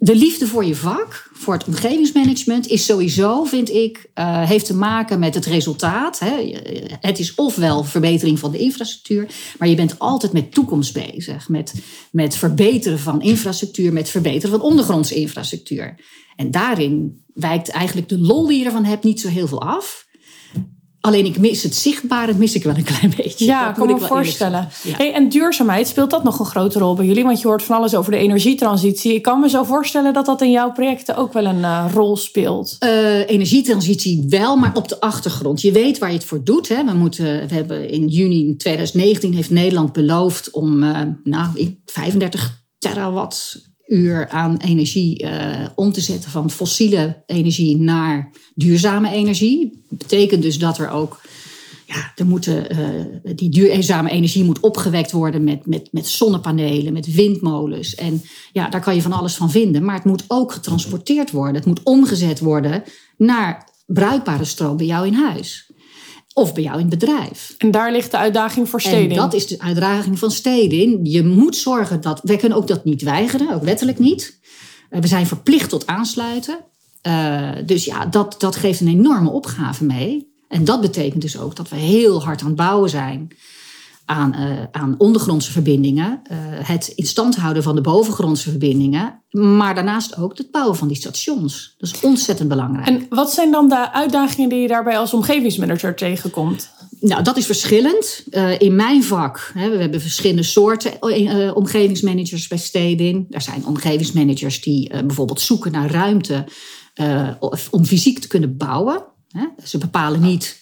de 0.04 0.16
liefde 0.16 0.46
voor 0.46 0.64
je 0.64 0.76
vak, 0.76 1.30
voor 1.32 1.54
het 1.54 1.66
omgevingsmanagement, 1.66 2.66
is 2.66 2.84
sowieso, 2.84 3.44
vind 3.44 3.70
ik, 3.70 4.10
uh, 4.14 4.48
heeft 4.48 4.66
te 4.66 4.74
maken 4.74 5.18
met 5.18 5.34
het 5.34 5.46
resultaat. 5.46 6.18
Hè. 6.18 6.60
Het 7.00 7.18
is 7.18 7.34
ofwel 7.34 7.84
verbetering 7.84 8.38
van 8.38 8.50
de 8.50 8.58
infrastructuur, 8.58 9.26
maar 9.58 9.68
je 9.68 9.74
bent 9.74 9.98
altijd 9.98 10.32
met 10.32 10.52
toekomst 10.52 10.92
bezig. 10.92 11.48
Met, 11.48 11.74
met 12.10 12.36
verbeteren 12.36 12.98
van 12.98 13.20
infrastructuur, 13.20 13.92
met 13.92 14.08
verbeteren 14.08 14.50
van 14.50 14.68
ondergrondse 14.68 15.14
infrastructuur. 15.14 16.00
En 16.36 16.50
daarin 16.50 17.22
wijkt 17.34 17.68
eigenlijk 17.68 18.08
de 18.08 18.18
lol 18.18 18.46
die 18.46 18.58
je 18.58 18.64
ervan 18.64 18.84
hebt 18.84 19.04
niet 19.04 19.20
zo 19.20 19.28
heel 19.28 19.48
veel 19.48 19.62
af. 19.62 20.06
Alleen 21.04 21.24
ik 21.24 21.38
mis 21.38 21.62
het 21.62 21.74
zichtbare, 21.74 22.34
mis 22.34 22.54
ik 22.54 22.62
wel 22.62 22.76
een 22.76 22.84
klein 22.84 23.12
beetje. 23.16 23.44
Ja, 23.44 23.66
dat 23.66 23.76
kan 23.76 23.86
me 23.86 24.06
voorstellen. 24.06 24.68
Ja. 24.82 24.96
Hey, 24.96 25.12
en 25.12 25.28
duurzaamheid, 25.28 25.88
speelt 25.88 26.10
dat 26.10 26.24
nog 26.24 26.38
een 26.38 26.46
grote 26.46 26.78
rol 26.78 26.94
bij 26.94 27.06
jullie? 27.06 27.24
Want 27.24 27.40
je 27.40 27.46
hoort 27.46 27.62
van 27.62 27.76
alles 27.76 27.94
over 27.94 28.12
de 28.12 28.18
energietransitie. 28.18 29.14
Ik 29.14 29.22
kan 29.22 29.40
me 29.40 29.48
zo 29.48 29.64
voorstellen 29.64 30.12
dat 30.12 30.26
dat 30.26 30.42
in 30.42 30.50
jouw 30.50 30.72
projecten 30.72 31.16
ook 31.16 31.32
wel 31.32 31.44
een 31.44 31.58
uh, 31.58 31.84
rol 31.92 32.16
speelt. 32.16 32.76
Uh, 32.84 33.30
energietransitie 33.30 34.24
wel, 34.28 34.56
maar 34.56 34.74
op 34.74 34.88
de 34.88 35.00
achtergrond. 35.00 35.60
Je 35.60 35.72
weet 35.72 35.98
waar 35.98 36.08
je 36.08 36.16
het 36.16 36.24
voor 36.24 36.44
doet. 36.44 36.68
Hè. 36.68 36.84
We, 36.84 36.92
moeten, 36.92 37.48
we 37.48 37.54
hebben 37.54 37.90
in 37.90 38.08
juni 38.08 38.56
2019 38.56 39.34
heeft 39.34 39.50
Nederland 39.50 39.92
beloofd 39.92 40.50
om 40.50 40.82
uh, 40.82 41.00
nou, 41.24 41.78
35 41.84 42.64
terawatt 42.78 43.71
uur 43.92 44.28
aan 44.28 44.56
energie 44.56 45.22
uh, 45.22 45.66
om 45.74 45.92
te 45.92 46.00
zetten 46.00 46.30
van 46.30 46.50
fossiele 46.50 47.22
energie 47.26 47.76
naar 47.76 48.30
duurzame 48.54 49.10
energie. 49.10 49.84
Dat 49.88 49.98
betekent 49.98 50.42
dus 50.42 50.58
dat 50.58 50.78
er 50.78 50.90
ook, 50.90 51.20
ja, 51.86 52.12
er 52.14 52.26
moeten, 52.26 52.66
uh, 52.72 53.34
die 53.36 53.50
duurzame 53.50 54.10
energie 54.10 54.44
moet 54.44 54.60
opgewekt 54.60 55.12
worden 55.12 55.44
met, 55.44 55.66
met, 55.66 55.88
met 55.90 56.08
zonnepanelen, 56.08 56.92
met 56.92 57.14
windmolens. 57.14 57.94
En 57.94 58.22
ja, 58.52 58.68
daar 58.68 58.80
kan 58.80 58.94
je 58.94 59.02
van 59.02 59.12
alles 59.12 59.34
van 59.34 59.50
vinden. 59.50 59.84
Maar 59.84 59.94
het 59.94 60.04
moet 60.04 60.24
ook 60.28 60.52
getransporteerd 60.52 61.30
worden. 61.30 61.54
Het 61.54 61.66
moet 61.66 61.82
omgezet 61.82 62.40
worden 62.40 62.82
naar 63.16 63.68
bruikbare 63.86 64.44
stroom 64.44 64.76
bij 64.76 64.86
jou 64.86 65.06
in 65.06 65.14
huis. 65.14 65.71
Of 66.34 66.54
bij 66.54 66.62
jou 66.62 66.80
in 66.80 66.90
het 66.90 66.98
bedrijf. 66.98 67.54
En 67.58 67.70
daar 67.70 67.92
ligt 67.92 68.10
de 68.10 68.16
uitdaging 68.16 68.68
voor 68.68 68.80
steden. 68.80 69.10
En 69.10 69.16
dat 69.16 69.34
is 69.34 69.46
de 69.46 69.58
uitdaging 69.58 70.18
van 70.18 70.30
steden. 70.30 71.04
Je 71.04 71.24
moet 71.24 71.56
zorgen 71.56 72.00
dat. 72.00 72.20
Wij 72.22 72.36
kunnen 72.36 72.58
ook 72.58 72.66
dat 72.66 72.84
niet 72.84 73.02
weigeren, 73.02 73.54
ook 73.54 73.62
wettelijk 73.64 73.98
niet. 73.98 74.38
Eh, 74.90 75.00
we 75.00 75.06
zijn 75.06 75.26
verplicht 75.26 75.68
tot 75.68 75.86
aansluiten. 75.86 76.58
Uh, 77.06 77.50
dus 77.66 77.84
ja, 77.84 78.06
dat, 78.06 78.34
dat 78.38 78.56
geeft 78.56 78.80
een 78.80 78.88
enorme 78.88 79.30
opgave 79.30 79.84
mee. 79.84 80.32
En 80.48 80.64
dat 80.64 80.80
betekent 80.80 81.22
dus 81.22 81.38
ook 81.38 81.56
dat 81.56 81.68
we 81.68 81.76
heel 81.76 82.22
hard 82.22 82.40
aan 82.40 82.46
het 82.46 82.56
bouwen 82.56 82.90
zijn 82.90 83.32
aan, 84.04 84.34
uh, 84.38 84.62
aan 84.70 84.94
ondergrondse 84.98 85.52
verbindingen, 85.52 86.20
uh, 86.32 86.36
het 86.62 86.92
in 86.94 87.06
stand 87.06 87.36
houden 87.36 87.62
van 87.62 87.74
de 87.74 87.80
bovengrondse 87.80 88.50
verbindingen, 88.50 89.22
maar 89.30 89.74
daarnaast 89.74 90.16
ook 90.16 90.38
het 90.38 90.50
bouwen 90.50 90.76
van 90.76 90.88
die 90.88 90.96
stations. 90.96 91.74
Dat 91.78 91.90
is 91.94 92.00
ontzettend 92.00 92.48
belangrijk. 92.48 92.88
En 92.88 93.06
wat 93.08 93.32
zijn 93.32 93.50
dan 93.50 93.68
de 93.68 93.92
uitdagingen 93.92 94.48
die 94.48 94.60
je 94.60 94.68
daarbij 94.68 94.98
als 94.98 95.14
omgevingsmanager 95.14 95.94
tegenkomt? 95.96 96.70
Nou, 97.00 97.22
dat 97.22 97.36
is 97.36 97.46
verschillend. 97.46 98.24
Uh, 98.30 98.60
in 98.60 98.76
mijn 98.76 99.04
vak, 99.04 99.50
hè, 99.54 99.70
we 99.70 99.76
hebben 99.76 100.00
verschillende 100.00 100.42
soorten 100.42 100.92
omgevingsmanagers 101.54 102.48
bij 102.48 102.58
steden. 102.58 103.26
Er 103.30 103.40
zijn 103.40 103.66
omgevingsmanagers 103.66 104.60
die 104.60 105.04
bijvoorbeeld 105.04 105.40
zoeken 105.40 105.72
naar 105.72 105.90
ruimte 105.90 106.44
om 107.70 107.84
fysiek 107.84 108.18
te 108.18 108.28
kunnen 108.28 108.56
bouwen. 108.56 109.04
Hè. 109.28 109.44
Ze 109.64 109.78
bepalen 109.78 110.20
niet 110.20 110.61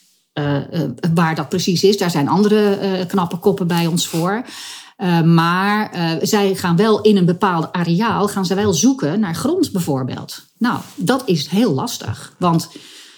waar 1.14 1.34
dat 1.34 1.48
precies 1.48 1.82
is. 1.84 1.98
Daar 1.98 2.10
zijn 2.10 2.28
andere 2.28 2.78
uh, 2.82 3.06
knappe 3.06 3.36
koppen 3.36 3.66
bij 3.66 3.86
ons 3.86 4.06
voor. 4.06 4.44
maar 5.24 5.90
zij 6.22 6.54
gaan 6.54 6.76
wel 6.76 7.00
in 7.00 7.16
een 7.16 7.24
bepaald 7.24 7.72
areaal 7.72 8.28
gaan 8.28 8.46
zij 8.46 8.56
wel 8.56 8.72
zoeken 8.72 9.20
naar 9.20 9.34
grond 9.34 9.72
bijvoorbeeld. 9.72 10.44
Nou, 10.58 10.80
dat 10.96 11.22
is 11.26 11.46
heel 11.46 11.72
lastig. 11.72 12.34
Want 12.38 12.70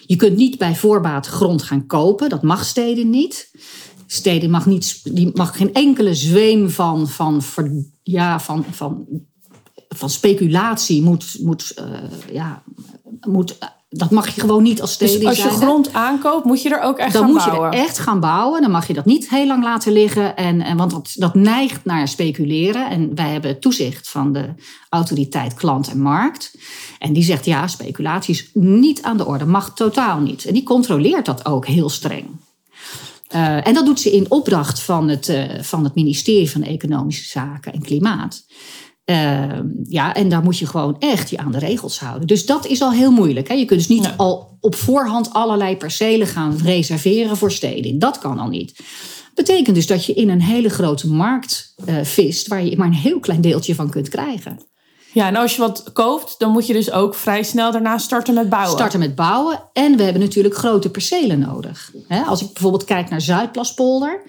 je 0.07 0.17
kunt 0.17 0.37
niet 0.37 0.59
bij 0.59 0.75
voorbaat 0.75 1.27
grond 1.27 1.63
gaan 1.63 1.87
kopen. 1.87 2.29
Dat 2.29 2.43
mag 2.43 2.65
steden 2.65 3.11
niet. 3.11 3.51
Steden 4.07 4.51
mag, 4.51 4.67
niet, 4.67 5.15
die 5.15 5.31
mag 5.35 5.57
geen 5.57 5.75
enkele 5.75 6.15
zweem 6.15 6.71
van, 6.71 7.09
van, 7.09 7.43
ja, 8.03 8.41
van, 8.41 8.65
van, 8.71 9.07
van 9.89 10.11
speculatie 10.11 11.03
moet, 11.03 11.37
moet, 11.41 11.75
ja, 12.33 12.63
moet 13.21 13.59
dat 13.95 14.11
mag 14.11 14.35
je 14.35 14.41
gewoon 14.41 14.63
niet 14.63 14.81
als 14.81 14.93
steden 14.93 15.19
Dus 15.19 15.29
als 15.29 15.37
je 15.37 15.43
zijn, 15.43 15.55
grond 15.55 15.93
aankoopt, 15.93 16.45
moet 16.45 16.63
je 16.63 16.69
er 16.69 16.81
ook 16.81 16.99
echt 16.99 17.13
dan 17.13 17.23
gaan 17.23 17.31
moet 17.31 17.45
bouwen? 17.45 17.71
je 17.71 17.77
er 17.77 17.83
echt 17.83 17.99
gaan 17.99 18.21
bouwen. 18.21 18.61
Dan 18.63 18.71
mag 18.71 18.87
je 18.87 18.93
dat 18.93 19.05
niet 19.05 19.31
heel 19.31 19.47
lang 19.47 19.63
laten 19.63 19.93
liggen. 19.93 20.37
En, 20.37 20.61
en, 20.61 20.77
want 20.77 20.91
dat, 20.91 21.13
dat 21.15 21.35
neigt 21.35 21.85
naar 21.85 22.09
speculeren. 22.09 22.91
En 22.91 23.15
wij 23.15 23.29
hebben 23.29 23.61
toezicht 23.61 24.09
van 24.09 24.33
de 24.33 24.49
autoriteit 24.89 25.55
klant 25.55 25.89
en 25.89 26.01
markt. 26.01 26.55
En 26.99 27.13
die 27.13 27.23
zegt 27.23 27.45
ja, 27.45 27.67
speculatie 27.67 28.35
is 28.35 28.51
niet 28.53 29.03
aan 29.03 29.17
de 29.17 29.27
orde. 29.27 29.47
Mag 29.47 29.75
totaal 29.75 30.21
niet. 30.21 30.45
En 30.45 30.55
die 30.55 30.63
controleert 30.63 31.27
dat 31.27 31.47
ook 31.47 31.67
heel 31.67 31.89
streng. 31.89 32.27
Uh, 33.35 33.67
en 33.67 33.75
dat 33.75 33.87
doet 33.87 34.01
ze 34.01 34.13
in 34.13 34.31
opdracht 34.31 34.81
van 34.81 35.09
het, 35.09 35.29
uh, 35.29 35.45
van 35.61 35.85
het 35.85 35.95
ministerie 35.95 36.51
van 36.51 36.63
Economische 36.63 37.29
Zaken 37.29 37.73
en 37.73 37.83
Klimaat. 37.83 38.45
Uh, 39.11 39.59
ja, 39.83 40.15
en 40.15 40.29
daar 40.29 40.43
moet 40.43 40.59
je 40.59 40.67
gewoon 40.67 40.97
echt 40.99 41.31
je 41.31 41.39
aan 41.39 41.53
de 41.53 41.59
regels 41.59 42.01
houden. 42.01 42.27
Dus 42.27 42.47
dat 42.47 42.67
is 42.67 42.83
al 42.83 42.93
heel 42.93 43.11
moeilijk. 43.11 43.49
Hè? 43.49 43.55
Je 43.55 43.65
kunt 43.65 43.79
dus 43.79 43.89
niet 43.89 44.11
al 44.17 44.57
op 44.61 44.75
voorhand 44.75 45.33
allerlei 45.33 45.77
percelen 45.77 46.27
gaan 46.27 46.57
reserveren 46.63 47.37
voor 47.37 47.53
steden. 47.53 47.99
Dat 47.99 48.19
kan 48.19 48.39
al 48.39 48.49
niet. 48.49 48.81
Betekent 49.35 49.77
dus 49.77 49.87
dat 49.87 50.05
je 50.05 50.15
in 50.15 50.29
een 50.29 50.43
hele 50.43 50.69
grote 50.69 51.09
markt 51.09 51.75
uh, 51.87 51.97
vist, 52.03 52.47
waar 52.47 52.65
je 52.65 52.77
maar 52.77 52.87
een 52.87 52.93
heel 52.93 53.21
klein 53.21 53.41
deeltje 53.41 53.75
van 53.75 53.91
kunt 53.91 54.09
krijgen. 54.09 54.71
Ja, 55.13 55.27
en 55.27 55.37
als 55.37 55.55
je 55.55 55.61
wat 55.61 55.93
koopt, 55.93 56.35
dan 56.39 56.51
moet 56.51 56.67
je 56.67 56.73
dus 56.73 56.91
ook 56.91 57.15
vrij 57.15 57.43
snel 57.43 57.73
daarna 57.73 57.99
starten 57.99 58.35
met 58.35 58.49
bouwen. 58.49 58.73
Starten 58.73 58.99
met 58.99 59.15
bouwen. 59.15 59.63
En 59.73 59.97
we 59.97 60.03
hebben 60.03 60.23
natuurlijk 60.23 60.57
grote 60.57 60.91
percelen 60.91 61.39
nodig. 61.39 61.93
Als 62.27 62.43
ik 62.43 62.53
bijvoorbeeld 62.53 62.85
kijk 62.85 63.11
naar 63.11 63.21
Zuidplaspolder. 63.21 64.23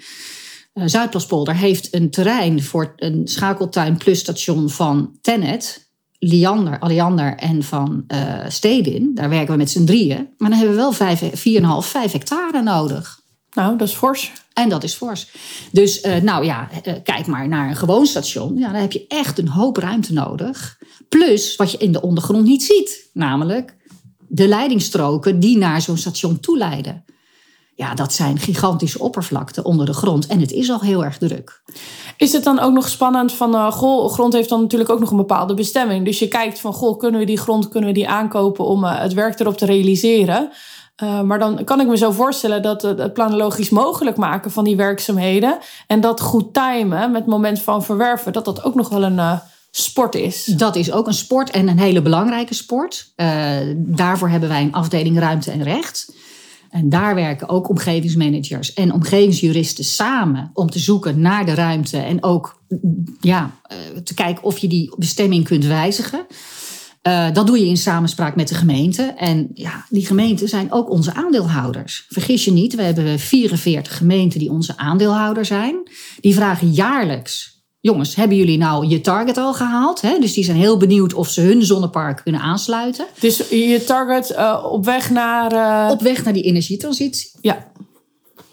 Uh, 0.73 0.83
Zuidplaspolder 0.85 1.55
heeft 1.55 1.93
een 1.93 2.09
terrein 2.09 2.63
voor 2.63 2.93
een 2.95 3.27
schakeltuin 3.27 3.97
plus 3.97 4.19
station 4.19 4.69
van 4.69 5.17
Tennet, 5.21 5.89
Liander, 6.19 6.79
Alliander 6.79 7.35
en 7.35 7.63
van 7.63 8.03
uh, 8.07 8.45
Stedin. 8.47 9.11
Daar 9.13 9.29
werken 9.29 9.51
we 9.51 9.57
met 9.57 9.71
z'n 9.71 9.85
drieën. 9.85 10.33
Maar 10.37 10.49
dan 10.49 10.59
hebben 10.59 10.75
we 10.75 10.81
wel 10.81 11.81
4,5, 11.83 11.87
5 11.87 12.11
hectare 12.11 12.61
nodig. 12.61 13.21
Nou, 13.53 13.77
dat 13.77 13.87
is 13.87 13.93
fors. 13.93 14.31
En 14.53 14.69
dat 14.69 14.83
is 14.83 14.93
fors. 14.93 15.27
Dus 15.71 16.03
uh, 16.03 16.15
nou 16.15 16.45
ja, 16.45 16.69
uh, 16.87 16.93
kijk 17.03 17.25
maar 17.25 17.47
naar 17.47 17.69
een 17.69 17.75
gewoon 17.75 18.05
station. 18.05 18.57
Ja, 18.57 18.71
dan 18.71 18.81
heb 18.81 18.91
je 18.91 19.07
echt 19.07 19.37
een 19.37 19.47
hoop 19.47 19.77
ruimte 19.77 20.13
nodig. 20.13 20.77
Plus 21.09 21.55
wat 21.55 21.71
je 21.71 21.77
in 21.77 21.91
de 21.91 22.01
ondergrond 22.01 22.45
niet 22.45 22.63
ziet. 22.63 23.09
Namelijk 23.13 23.77
de 24.27 24.47
leidingstroken 24.47 25.39
die 25.39 25.57
naar 25.57 25.81
zo'n 25.81 25.97
station 25.97 26.39
toe 26.39 26.57
leiden. 26.57 27.05
Ja, 27.75 27.93
dat 27.93 28.13
zijn 28.13 28.39
gigantische 28.39 28.99
oppervlakten 28.99 29.65
onder 29.65 29.85
de 29.85 29.93
grond. 29.93 30.27
En 30.27 30.39
het 30.39 30.51
is 30.51 30.71
al 30.71 30.79
heel 30.79 31.03
erg 31.03 31.17
druk. 31.17 31.61
Is 32.17 32.33
het 32.33 32.43
dan 32.43 32.59
ook 32.59 32.73
nog 32.73 32.89
spannend 32.89 33.31
van, 33.31 33.55
uh, 33.55 33.71
goh, 33.71 34.11
grond 34.11 34.33
heeft 34.33 34.49
dan 34.49 34.61
natuurlijk 34.61 34.89
ook 34.89 34.99
nog 34.99 35.11
een 35.11 35.17
bepaalde 35.17 35.53
bestemming. 35.53 36.05
Dus 36.05 36.19
je 36.19 36.27
kijkt 36.27 36.59
van, 36.59 36.73
goh, 36.73 36.99
kunnen 36.99 37.19
we 37.19 37.25
die 37.25 37.37
grond, 37.37 37.69
kunnen 37.69 37.89
we 37.89 37.95
die 37.95 38.09
aankopen 38.09 38.65
om 38.65 38.83
uh, 38.83 38.99
het 38.99 39.13
werk 39.13 39.39
erop 39.39 39.57
te 39.57 39.65
realiseren? 39.65 40.51
Uh, 41.03 41.21
maar 41.21 41.39
dan 41.39 41.63
kan 41.63 41.79
ik 41.79 41.87
me 41.87 41.97
zo 41.97 42.11
voorstellen 42.11 42.61
dat 42.61 42.81
het, 42.81 42.99
het 42.99 43.13
planologisch 43.13 43.69
mogelijk 43.69 44.17
maken 44.17 44.51
van 44.51 44.63
die 44.63 44.75
werkzaamheden 44.75 45.57
en 45.87 46.01
dat 46.01 46.21
goed 46.21 46.53
timen 46.53 47.11
met 47.11 47.21
het 47.21 47.29
moment 47.29 47.61
van 47.61 47.83
verwerven, 47.83 48.33
dat 48.33 48.45
dat 48.45 48.63
ook 48.63 48.75
nog 48.75 48.89
wel 48.89 49.03
een 49.03 49.39
sport 49.71 50.15
is. 50.15 50.45
Dat 50.45 50.75
is 50.75 50.91
ook 50.91 51.07
een 51.07 51.13
sport 51.13 51.49
en 51.49 51.67
een 51.67 51.79
hele 51.79 52.01
belangrijke 52.01 52.53
sport. 52.53 53.13
daarvoor 53.75 54.29
hebben 54.29 54.49
wij 54.49 54.61
een 54.61 54.73
afdeling 54.73 55.19
ruimte 55.19 55.51
en 55.51 55.63
recht. 55.63 56.13
En 56.73 56.89
daar 56.89 57.15
werken 57.15 57.49
ook 57.49 57.69
omgevingsmanagers 57.69 58.73
en 58.73 58.93
omgevingsjuristen 58.93 59.83
samen 59.83 60.51
om 60.53 60.69
te 60.69 60.79
zoeken 60.79 61.21
naar 61.21 61.45
de 61.45 61.53
ruimte 61.53 61.97
en 61.97 62.23
ook 62.23 62.63
ja, 63.21 63.55
eh, 63.63 63.77
te 64.03 64.13
kijken 64.13 64.43
of 64.43 64.57
je 64.57 64.67
die 64.67 64.93
bestemming 64.97 65.45
kunt 65.45 65.65
wijzigen. 65.65 66.25
Uh, 67.07 67.31
dat 67.33 67.47
doe 67.47 67.59
je 67.59 67.65
in 67.65 67.77
samenspraak 67.77 68.35
met 68.35 68.47
de 68.47 68.55
gemeente. 68.55 69.03
En 69.03 69.49
ja, 69.53 69.85
die 69.89 70.05
gemeenten 70.05 70.47
zijn 70.47 70.71
ook 70.71 70.89
onze 70.89 71.13
aandeelhouders. 71.13 72.05
Vergis 72.09 72.45
je 72.45 72.51
niet, 72.51 72.75
we 72.75 72.81
hebben 72.81 73.19
44 73.19 73.97
gemeenten 73.97 74.39
die 74.39 74.51
onze 74.51 74.77
aandeelhouder 74.77 75.45
zijn. 75.45 75.75
Die 76.21 76.33
vragen 76.33 76.71
jaarlijks 76.71 77.52
jongens, 77.83 78.15
hebben 78.15 78.37
jullie 78.37 78.57
nou 78.57 78.87
je 78.87 79.01
target 79.01 79.37
al 79.37 79.53
gehaald? 79.53 80.01
Hè? 80.01 80.19
Dus 80.19 80.33
die 80.33 80.43
zijn 80.43 80.57
heel 80.57 80.77
benieuwd 80.77 81.13
of 81.13 81.29
ze 81.29 81.41
hun 81.41 81.63
zonnepark 81.63 82.21
kunnen 82.23 82.41
aansluiten. 82.41 83.05
Dus 83.19 83.37
je 83.49 83.83
target 83.85 84.31
uh, 84.31 84.65
op 84.71 84.85
weg 84.85 85.09
naar... 85.09 85.53
Uh... 85.53 85.91
Op 85.91 86.01
weg 86.01 86.23
naar 86.23 86.33
die 86.33 86.43
energietransitie. 86.43 87.29
Ja. 87.41 87.71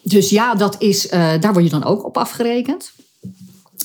Dus 0.02 0.30
ja, 0.30 0.54
dat 0.54 0.76
is, 0.78 1.06
uh, 1.06 1.12
daar 1.40 1.52
word 1.52 1.64
je 1.64 1.70
dan 1.70 1.84
ook 1.84 2.04
op 2.04 2.16
afgerekend. 2.16 2.92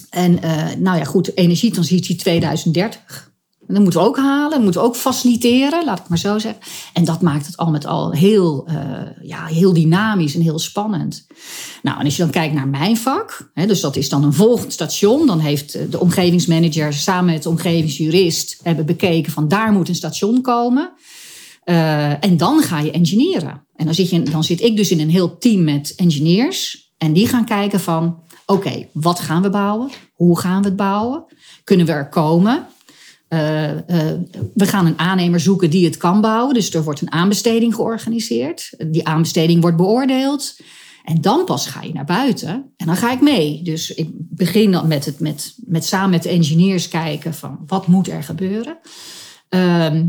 En 0.09 0.39
nou 0.77 0.97
ja, 0.97 1.03
goed, 1.03 1.37
energietransitie 1.37 2.15
2030. 2.15 3.31
En 3.67 3.73
dat 3.73 3.83
moeten 3.83 4.01
we 4.01 4.07
ook 4.07 4.17
halen, 4.17 4.49
dat 4.49 4.61
moeten 4.61 4.81
we 4.81 4.87
ook 4.87 4.95
faciliteren, 4.95 5.85
laat 5.85 5.99
ik 5.99 6.07
maar 6.07 6.17
zo 6.17 6.39
zeggen. 6.39 6.61
En 6.93 7.05
dat 7.05 7.21
maakt 7.21 7.45
het 7.45 7.57
al 7.57 7.69
met 7.69 7.85
al 7.85 8.11
heel, 8.11 8.67
uh, 8.69 8.75
ja, 9.21 9.45
heel 9.45 9.73
dynamisch 9.73 10.35
en 10.35 10.41
heel 10.41 10.59
spannend. 10.59 11.27
Nou, 11.81 11.99
en 11.99 12.05
als 12.05 12.15
je 12.15 12.21
dan 12.21 12.31
kijkt 12.31 12.53
naar 12.53 12.67
mijn 12.67 12.97
vak, 12.97 13.51
hè, 13.53 13.65
dus 13.65 13.81
dat 13.81 13.95
is 13.95 14.09
dan 14.09 14.23
een 14.23 14.33
volgend 14.33 14.73
station, 14.73 15.27
dan 15.27 15.39
heeft 15.39 15.91
de 15.91 15.99
omgevingsmanager 15.99 16.93
samen 16.93 17.33
met 17.33 17.43
de 17.43 17.49
omgevingsjurist 17.49 18.59
hebben 18.63 18.85
bekeken 18.85 19.31
van 19.31 19.47
daar 19.47 19.71
moet 19.71 19.89
een 19.89 19.95
station 19.95 20.41
komen. 20.41 20.91
Uh, 21.65 22.23
en 22.23 22.37
dan 22.37 22.61
ga 22.61 22.79
je 22.79 22.91
engineeren. 22.91 23.63
En 23.75 23.85
dan 23.85 23.93
zit, 23.93 24.09
je, 24.09 24.23
dan 24.23 24.43
zit 24.43 24.61
ik 24.61 24.77
dus 24.77 24.91
in 24.91 24.99
een 24.99 25.09
heel 25.09 25.37
team 25.37 25.63
met 25.63 25.93
engineers. 25.95 26.93
En 26.97 27.13
die 27.13 27.27
gaan 27.27 27.45
kijken 27.45 27.79
van, 27.79 28.19
oké, 28.45 28.87
wat 28.93 29.19
gaan 29.19 29.41
we 29.41 29.49
bouwen? 29.49 29.89
Hoe 30.13 30.39
gaan 30.39 30.61
we 30.61 30.67
het 30.67 30.75
bouwen? 30.75 31.23
Kunnen 31.63 31.85
we 31.85 31.91
er 31.91 32.09
komen? 32.09 32.67
Uh, 33.29 33.71
uh, 33.71 33.77
we 34.53 34.65
gaan 34.65 34.85
een 34.85 34.99
aannemer 34.99 35.39
zoeken 35.39 35.69
die 35.69 35.85
het 35.85 35.97
kan 35.97 36.21
bouwen. 36.21 36.53
Dus 36.53 36.73
er 36.73 36.83
wordt 36.83 37.01
een 37.01 37.11
aanbesteding 37.11 37.75
georganiseerd. 37.75 38.69
Die 38.87 39.07
aanbesteding 39.07 39.61
wordt 39.61 39.77
beoordeeld. 39.77 40.55
En 41.03 41.21
dan 41.21 41.45
pas 41.45 41.67
ga 41.67 41.81
je 41.81 41.93
naar 41.93 42.05
buiten. 42.05 42.73
En 42.77 42.85
dan 42.85 42.95
ga 42.95 43.11
ik 43.11 43.21
mee. 43.21 43.61
Dus 43.63 43.93
ik 43.93 44.09
begin 44.13 44.71
dan 44.71 44.87
met, 44.87 45.05
het, 45.05 45.19
met, 45.19 45.55
met 45.65 45.85
samen 45.85 46.09
met 46.09 46.23
de 46.23 46.29
engineers 46.29 46.87
kijken 46.87 47.33
van 47.33 47.59
wat 47.67 47.87
moet 47.87 48.07
er 48.07 48.23
gebeuren. 48.23 48.77
Uh, 49.49 50.01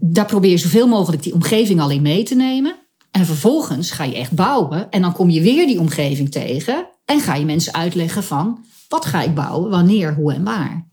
daar 0.00 0.26
probeer 0.26 0.50
je 0.50 0.56
zoveel 0.56 0.88
mogelijk 0.88 1.22
die 1.22 1.34
omgeving 1.34 1.80
al 1.80 1.90
in 1.90 2.02
mee 2.02 2.22
te 2.22 2.34
nemen. 2.34 2.74
En 3.10 3.26
vervolgens 3.26 3.90
ga 3.90 4.04
je 4.04 4.16
echt 4.16 4.32
bouwen. 4.32 4.90
En 4.90 5.02
dan 5.02 5.12
kom 5.12 5.30
je 5.30 5.40
weer 5.40 5.66
die 5.66 5.80
omgeving 5.80 6.30
tegen. 6.30 6.88
En 7.04 7.20
ga 7.20 7.34
je 7.34 7.44
mensen 7.44 7.74
uitleggen 7.74 8.22
van 8.22 8.64
wat 8.88 9.04
ga 9.04 9.22
ik 9.22 9.34
bouwen, 9.34 9.70
wanneer, 9.70 10.14
hoe 10.14 10.32
en 10.32 10.44
waar. 10.44 10.88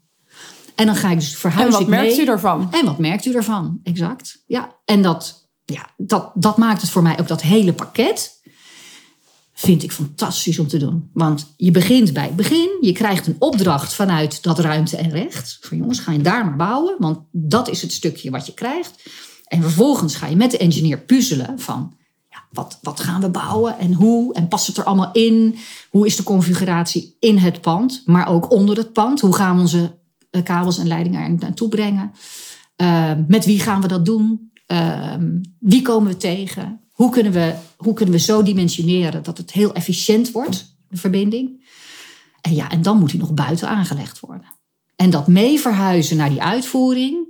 En 0.75 0.85
dan 0.85 0.95
ga 0.95 1.09
ik 1.09 1.19
dus 1.19 1.35
verhuizen. 1.35 1.79
En 1.79 1.79
wat 1.79 1.89
merkt 1.89 2.17
u 2.17 2.25
ervan? 2.25 2.67
En 2.71 2.85
wat 2.85 2.97
merkt 2.97 3.25
u 3.25 3.33
ervan? 3.33 3.79
Exact. 3.83 4.43
Ja. 4.47 4.75
En 4.85 5.01
dat, 5.01 5.49
ja, 5.65 5.89
dat, 5.97 6.31
dat 6.33 6.57
maakt 6.57 6.81
het 6.81 6.89
voor 6.89 7.01
mij 7.01 7.19
ook 7.19 7.27
dat 7.27 7.41
hele 7.41 7.73
pakket. 7.73 8.41
Vind 9.53 9.83
ik 9.83 9.91
fantastisch 9.91 10.59
om 10.59 10.67
te 10.67 10.77
doen. 10.77 11.09
Want 11.13 11.53
je 11.57 11.71
begint 11.71 12.13
bij 12.13 12.25
het 12.25 12.35
begin. 12.35 12.77
Je 12.81 12.91
krijgt 12.91 13.27
een 13.27 13.35
opdracht 13.39 13.93
vanuit 13.93 14.43
dat 14.43 14.59
ruimte 14.59 14.97
en 14.97 15.09
recht. 15.09 15.57
Van 15.61 15.77
jongens, 15.77 15.99
ga 15.99 16.11
je 16.11 16.21
daar 16.21 16.45
maar 16.45 16.55
bouwen. 16.55 16.95
Want 16.99 17.19
dat 17.31 17.69
is 17.69 17.81
het 17.81 17.91
stukje 17.91 18.31
wat 18.31 18.45
je 18.45 18.53
krijgt. 18.53 19.03
En 19.47 19.61
vervolgens 19.61 20.15
ga 20.15 20.27
je 20.27 20.35
met 20.35 20.51
de 20.51 20.57
engineer 20.57 20.99
puzzelen 20.99 21.59
van 21.59 21.93
ja, 22.29 22.43
wat, 22.51 22.79
wat 22.81 22.99
gaan 22.99 23.21
we 23.21 23.29
bouwen 23.29 23.77
en 23.77 23.93
hoe? 23.93 24.33
En 24.33 24.47
past 24.47 24.67
het 24.67 24.77
er 24.77 24.83
allemaal 24.83 25.11
in? 25.11 25.55
Hoe 25.89 26.05
is 26.05 26.15
de 26.15 26.23
configuratie 26.23 27.17
in 27.19 27.37
het 27.37 27.61
pand, 27.61 28.03
maar 28.05 28.27
ook 28.27 28.51
onder 28.51 28.77
het 28.77 28.93
pand? 28.93 29.21
Hoe 29.21 29.35
gaan 29.35 29.55
we 29.55 29.61
onze 29.61 29.97
kabels 30.41 30.77
en 30.77 30.87
leidingen 30.87 31.21
er 31.21 31.31
naartoe 31.39 31.69
brengen. 31.69 32.11
Ehm, 32.75 33.23
met 33.27 33.45
wie 33.45 33.59
gaan 33.59 33.81
we 33.81 33.87
dat 33.87 34.05
doen? 34.05 34.51
Ehm, 34.65 35.41
wie 35.59 35.81
komen 35.81 36.11
we 36.11 36.17
tegen? 36.17 36.79
Hoe 36.91 37.09
kunnen 37.09 37.31
we, 37.31 37.53
hoe 37.77 37.93
kunnen 37.93 38.15
we 38.15 38.21
zo 38.21 38.43
dimensioneren 38.43 39.23
dat 39.23 39.37
het 39.37 39.51
heel 39.51 39.73
efficiënt 39.73 40.31
wordt, 40.31 40.75
de 40.89 40.97
verbinding? 40.97 41.71
En 42.41 42.55
ja, 42.55 42.69
en 42.69 42.81
dan 42.81 42.99
moet 42.99 43.11
hij 43.11 43.19
nog 43.19 43.33
buiten 43.33 43.67
aangelegd 43.67 44.19
worden. 44.19 44.47
En 44.95 45.09
dat 45.09 45.27
mee 45.27 45.59
verhuizen 45.59 46.17
naar 46.17 46.29
die 46.29 46.41
uitvoering, 46.41 47.27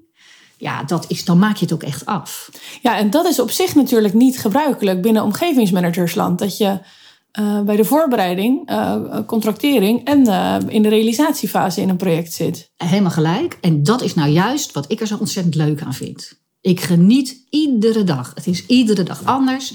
ja, 0.57 0.83
dat 0.83 1.05
is, 1.07 1.25
dan 1.25 1.39
maak 1.39 1.55
je 1.55 1.65
het 1.65 1.74
ook 1.74 1.83
echt 1.83 2.05
af. 2.05 2.50
Ja, 2.81 2.98
en 2.98 3.10
dat 3.10 3.25
is 3.25 3.39
op 3.39 3.51
zich 3.51 3.75
natuurlijk 3.75 4.13
niet 4.13 4.39
gebruikelijk 4.39 5.01
binnen 5.01 5.24
omgevingsmanagersland. 5.24 6.39
Dat 6.39 6.57
je 6.57 6.79
uh, 7.39 7.61
bij 7.61 7.75
de 7.75 7.85
voorbereiding, 7.85 8.71
uh, 8.71 9.19
contractering 9.25 10.05
en 10.05 10.27
uh, 10.27 10.57
in 10.67 10.81
de 10.81 10.89
realisatiefase 10.89 11.81
in 11.81 11.89
een 11.89 11.97
project 11.97 12.33
zit. 12.33 12.71
Helemaal 12.77 13.11
gelijk. 13.11 13.57
En 13.61 13.83
dat 13.83 14.01
is 14.01 14.13
nou 14.13 14.29
juist 14.29 14.71
wat 14.71 14.91
ik 14.91 15.01
er 15.01 15.07
zo 15.07 15.17
ontzettend 15.19 15.55
leuk 15.55 15.81
aan 15.81 15.93
vind. 15.93 16.41
Ik 16.61 16.81
geniet 16.81 17.45
iedere 17.49 18.03
dag. 18.03 18.31
Het 18.35 18.47
is 18.47 18.65
iedere 18.65 19.03
dag 19.03 19.23
anders. 19.23 19.73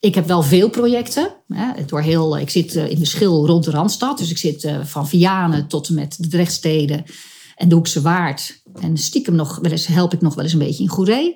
Ik 0.00 0.14
heb 0.14 0.26
wel 0.26 0.42
veel 0.42 0.70
projecten. 0.70 1.34
Hè, 1.48 1.84
door 1.86 2.00
heel, 2.00 2.38
ik 2.38 2.50
zit 2.50 2.74
in 2.74 2.98
de 2.98 3.06
schil 3.06 3.46
rond 3.46 3.64
de 3.64 3.70
Randstad. 3.70 4.18
Dus 4.18 4.30
ik 4.30 4.38
zit 4.38 4.72
van 4.82 5.08
Vianen 5.08 5.68
tot 5.68 5.88
en 5.88 5.94
met 5.94 6.16
de 6.18 6.28
Drechtsteden 6.28 7.04
en 7.56 7.68
de 7.68 7.74
Hoekse 7.74 8.00
Waard. 8.00 8.62
En 8.80 8.96
stiekem 8.96 9.34
nog 9.34 9.58
wel 9.62 9.70
eens, 9.70 9.86
help 9.86 10.12
ik 10.12 10.20
nog 10.20 10.34
wel 10.34 10.44
eens 10.44 10.52
een 10.52 10.58
beetje 10.58 10.82
in 10.82 10.88
Goeree. 10.88 11.34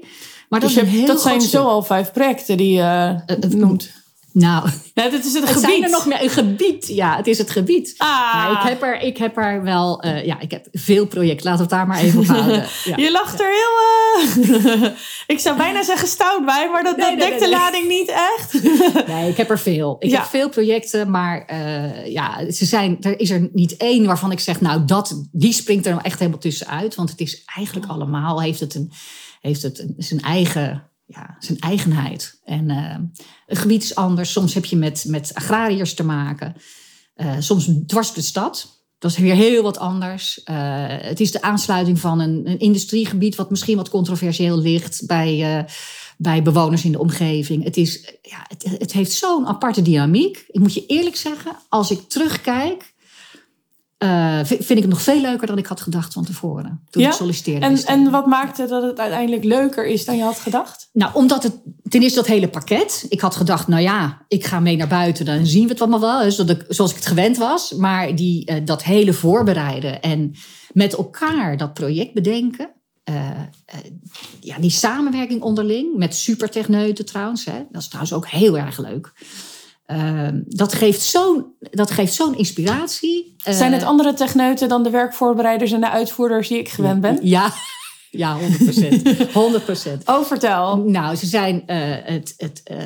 Maar 0.49 0.61
dat, 0.61 0.75
dus 0.75 0.91
je, 0.91 1.07
dat 1.07 1.23
zijn 1.23 1.41
zo 1.41 1.65
al 1.65 1.83
vijf 1.83 2.13
projecten 2.13 2.57
die 2.57 2.73
je 2.73 3.23
noemt. 3.49 4.02
Nou, 4.33 4.69
ja, 4.95 5.09
dit 5.09 5.25
is 5.25 5.33
het, 5.33 5.43
het 5.43 5.53
gebied. 5.53 5.71
zijn 5.71 5.83
er 5.83 5.91
nog 5.91 6.07
meer 6.07 6.23
een 6.23 6.31
gebied. 6.31 6.89
Ja, 6.89 7.17
het 7.17 7.27
is 7.27 7.39
het 7.39 7.51
gebied. 7.51 7.95
Ah. 7.97 8.59
ik, 8.61 8.69
heb 8.69 8.83
er, 8.83 9.01
ik 9.01 9.17
heb 9.17 9.37
er 9.37 9.63
wel, 9.63 10.05
uh, 10.05 10.25
ja, 10.25 10.41
ik 10.41 10.51
heb 10.51 10.67
veel 10.73 11.07
projecten. 11.07 11.45
Laten 11.51 11.69
we 11.69 11.75
het 11.75 11.79
daar 11.79 11.87
maar 11.87 12.01
even 12.01 12.21
op 12.21 12.27
houden. 12.27 12.65
Ja. 12.85 12.97
Je 12.97 13.11
lacht 13.11 13.41
er 13.41 13.47
heel, 13.47 14.45
uh, 14.45 14.85
ik 15.35 15.39
zou 15.39 15.57
bijna 15.57 15.83
zeggen 15.83 16.09
stout 16.09 16.45
bij, 16.45 16.69
maar 16.73 16.83
dat, 16.83 16.97
nee, 16.97 17.07
dat 17.07 17.19
nee, 17.19 17.29
dekt 17.29 17.41
nee, 17.41 17.51
de 17.51 17.57
lading 17.57 17.89
niet 17.89 18.09
echt. 18.09 18.63
nee, 19.07 19.31
ik 19.31 19.37
heb 19.37 19.51
er 19.51 19.59
veel. 19.59 19.97
Ik 19.99 20.11
ja. 20.11 20.19
heb 20.19 20.29
veel 20.29 20.49
projecten, 20.49 21.11
maar 21.11 21.49
uh, 21.53 22.07
ja, 22.07 22.51
ze 22.51 22.65
zijn, 22.65 22.97
er 23.01 23.21
is 23.21 23.31
er 23.31 23.49
niet 23.53 23.77
één 23.77 24.07
waarvan 24.07 24.33
ik 24.33 24.41
zeg, 24.41 24.61
nou, 24.61 24.85
dat, 24.85 25.29
die 25.33 25.53
springt 25.53 25.87
er 25.87 25.99
echt 26.03 26.19
helemaal 26.19 26.41
tussenuit. 26.41 26.95
Want 26.95 27.11
het 27.11 27.21
is 27.21 27.43
eigenlijk 27.57 27.91
allemaal, 27.91 28.41
heeft 28.41 28.61
het, 28.61 28.75
een, 28.75 28.93
heeft 29.41 29.63
het 29.63 29.79
een, 29.79 29.95
zijn 29.99 30.21
eigen 30.21 30.92
ja, 31.05 31.37
zijn 31.39 31.59
eigenheid. 31.59 32.41
En 32.45 32.69
uh, 32.71 32.97
gebied 33.47 33.83
is 33.83 33.95
anders. 33.95 34.33
Soms 34.33 34.55
heb 34.55 34.65
je 34.65 34.77
met, 34.77 35.05
met 35.09 35.35
agrariërs 35.35 35.95
te 35.95 36.05
maken. 36.05 36.55
Uh, 37.17 37.35
soms 37.39 37.71
dwars 37.87 38.13
de 38.13 38.21
stad. 38.21 38.81
Dat 38.99 39.11
is 39.11 39.19
weer 39.19 39.35
heel 39.35 39.63
wat 39.63 39.79
anders. 39.79 40.41
Uh, 40.51 40.57
het 40.89 41.21
is 41.21 41.33
de 41.33 41.43
aansluiting 41.43 42.01
van 42.01 42.21
een, 42.21 42.41
een, 42.45 42.59
industriegebied... 42.59 43.35
wat 43.35 43.51
misschien 43.51 43.77
wat 43.77 43.89
controversieel 43.89 44.59
ligt 44.59 45.07
bij, 45.07 45.67
bij 46.19 46.43
bewoners 46.43 46.85
in 46.85 46.93
de 46.93 46.99
omgeving. 46.99 47.65
Het, 47.65 47.77
is, 47.77 48.19
ja, 48.23 48.45
het, 48.49 48.79
het 48.79 48.93
heeft 48.93 49.13
zo'n 49.13 49.47
aparte 49.47 49.83
dynamiek. 49.83 50.45
Ik 50.49 50.61
moet 50.61 50.75
je 50.75 50.87
eerlijk 50.87 51.17
zeggen, 51.17 51.57
als 51.69 51.91
ik 51.91 52.09
terugkijk... 52.09 52.92
Uh, 54.03 54.39
vind 54.45 54.71
ik 54.71 54.79
het 54.79 54.89
nog 54.89 55.03
veel 55.03 55.21
leuker 55.21 55.47
dan 55.47 55.59
ik 55.59 55.67
had 55.67 55.81
gedacht 55.81 56.13
van 56.13 56.25
tevoren. 56.25 56.83
Toen 56.91 57.03
ja? 57.03 57.09
ik 57.09 57.15
solliciteerde. 57.15 57.67
En, 57.67 57.85
en 57.85 58.11
wat 58.11 58.27
maakte 58.27 58.67
dat 58.67 58.83
het 58.83 58.99
uiteindelijk 58.99 59.45
leuker 59.45 59.87
is 59.87 60.05
dan 60.05 60.17
je 60.17 60.23
had 60.23 60.39
gedacht? 60.39 60.89
Nou, 60.93 61.15
omdat 61.15 61.43
het 61.43 61.61
ten 61.89 62.03
eerste 62.03 62.19
dat 62.19 62.29
hele 62.29 62.49
pakket. 62.49 63.07
Ik 63.09 63.21
had 63.21 63.37
gedacht, 63.37 63.69
nou 63.69 63.83
ja, 63.83 64.25
ik 64.29 64.45
ga 64.45 64.61
mee 64.61 64.77
naar 64.77 64.89
buiten, 64.89 65.25
dan 65.25 65.47
zien 65.47 65.63
we 65.63 65.73
het 65.73 65.81
allemaal 65.81 66.01
wel. 66.01 66.23
Ik, 66.23 66.65
zoals 66.69 66.91
ik 66.91 66.97
het 66.97 67.07
gewend 67.07 67.37
was. 67.37 67.73
Maar 67.73 68.15
die, 68.15 68.51
uh, 68.51 68.57
dat 68.65 68.83
hele 68.83 69.13
voorbereiden 69.13 70.03
en 70.03 70.35
met 70.73 70.95
elkaar 70.95 71.57
dat 71.57 71.75
project 71.75 72.15
bedenken. 72.15 72.71
Uh, 73.11 73.31
ja, 74.41 74.59
die 74.59 74.71
samenwerking 74.71 75.43
onderling 75.43 75.97
met 75.97 76.15
supertechneuten 76.15 77.07
trouwens. 77.07 77.45
Hè, 77.45 77.63
dat 77.71 77.83
is 77.83 77.89
trouwens 77.89 78.15
ook 78.15 78.27
heel 78.29 78.59
erg 78.59 78.79
leuk. 78.79 79.13
Dat 80.47 80.73
geeft 80.73 81.01
zo'n 81.01 81.55
dat 81.71 81.91
geeft 81.91 82.15
zo'n 82.15 82.37
inspiratie. 82.37 83.35
Zijn 83.37 83.73
het 83.73 83.83
Eh, 83.83 83.89
andere 83.89 84.15
techneuten 84.15 84.69
dan 84.69 84.83
de 84.83 84.91
werkvoorbereiders 84.91 85.73
en 85.73 85.81
de 85.81 85.91
uitvoerders 85.91 86.49
die 86.49 86.59
ik 86.59 86.69
gewend 86.69 87.01
ben? 87.01 87.19
Ja, 87.23 87.53
ja 88.11 88.39
100%. 88.39 88.43
100%. 89.33 90.05
Oh, 90.05 90.25
vertel. 90.25 90.77
Nou, 90.77 91.17
ze 91.17 91.27
zijn 91.27 91.67
eh, 91.67 91.79
het, 92.05 92.35
het, 92.37 92.61
eh, 92.65 92.77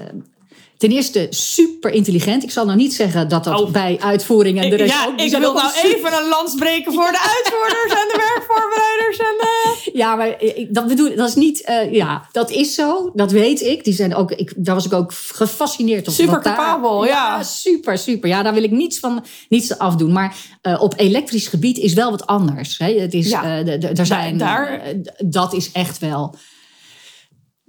ten 0.78 0.90
eerste 0.90 1.26
super 1.30 1.90
intelligent. 1.90 2.42
Ik 2.42 2.50
zal 2.50 2.64
nou 2.64 2.76
niet 2.76 2.94
zeggen 2.94 3.28
dat 3.28 3.44
dat 3.44 3.60
Oh. 3.60 3.70
bij 3.70 3.96
uitvoering 4.00 4.62
en 4.62 4.70
de 4.70 4.76
rest 4.76 4.92
ja, 4.92 5.06
ook. 5.06 5.20
Ik 5.20 5.28
zijn 5.28 5.40
wil 5.42 5.52
nou 5.52 5.70
super- 5.74 5.96
even 5.96 6.12
een 6.22 6.28
lans 6.28 6.54
breken 6.54 6.92
voor 6.92 7.10
de 7.10 7.18
uitvoerders 7.36 8.00
en 8.02 8.08
de 8.08 8.32
werkvoorbereiders. 8.34 9.18
En 9.18 9.34
de... 9.38 9.54
Ja, 9.96 10.14
maar 10.16 10.42
ik- 10.42 10.74
dat 10.74 10.86
bedoel 10.86 11.16
dat 11.16 11.28
is 11.28 11.34
niet. 11.34 11.60
eh, 11.64 11.92
ja, 11.92 12.28
dat 12.32 12.50
is 12.50 12.74
zo. 12.74 13.10
Dat 13.14 13.30
weet 13.30 13.60
ik. 13.60 13.84
Die 13.84 13.94
zijn 13.94 14.14
ook. 14.14 14.30
Ik, 14.30 14.52
daar 14.56 14.74
was 14.74 14.84
ik 14.84 14.92
ook 14.92 15.12
gefascineerd 15.14 16.08
op. 16.08 16.14
Super 16.14 16.42
daar- 16.42 16.54
capabel, 16.56 17.04
ja. 17.04 17.42
super, 17.42 17.98
super. 17.98 18.28
Ja, 18.28 18.42
daar 18.42 18.54
wil 18.54 18.62
ik 18.62 18.70
niets 18.70 18.98
van 18.98 19.24
niets 19.48 19.78
afdoen. 19.78 20.12
Maar 20.12 20.36
eh, 20.62 20.82
op 20.82 20.94
elektrisch 20.96 21.46
gebied 21.48 21.78
is 21.78 21.92
wel 21.92 22.10
wat 22.10 22.26
anders. 22.26 22.78
Hè. 22.78 22.98
Het 23.00 23.14
is. 23.14 23.28
Ja. 23.28 23.42
eh, 23.64 23.98
er 23.98 24.06
zijn. 24.06 24.38
daar- 24.38 24.80
eh, 24.80 24.94
dat 25.24 25.52
is 25.54 25.72
echt 25.72 25.98
wel. 25.98 26.34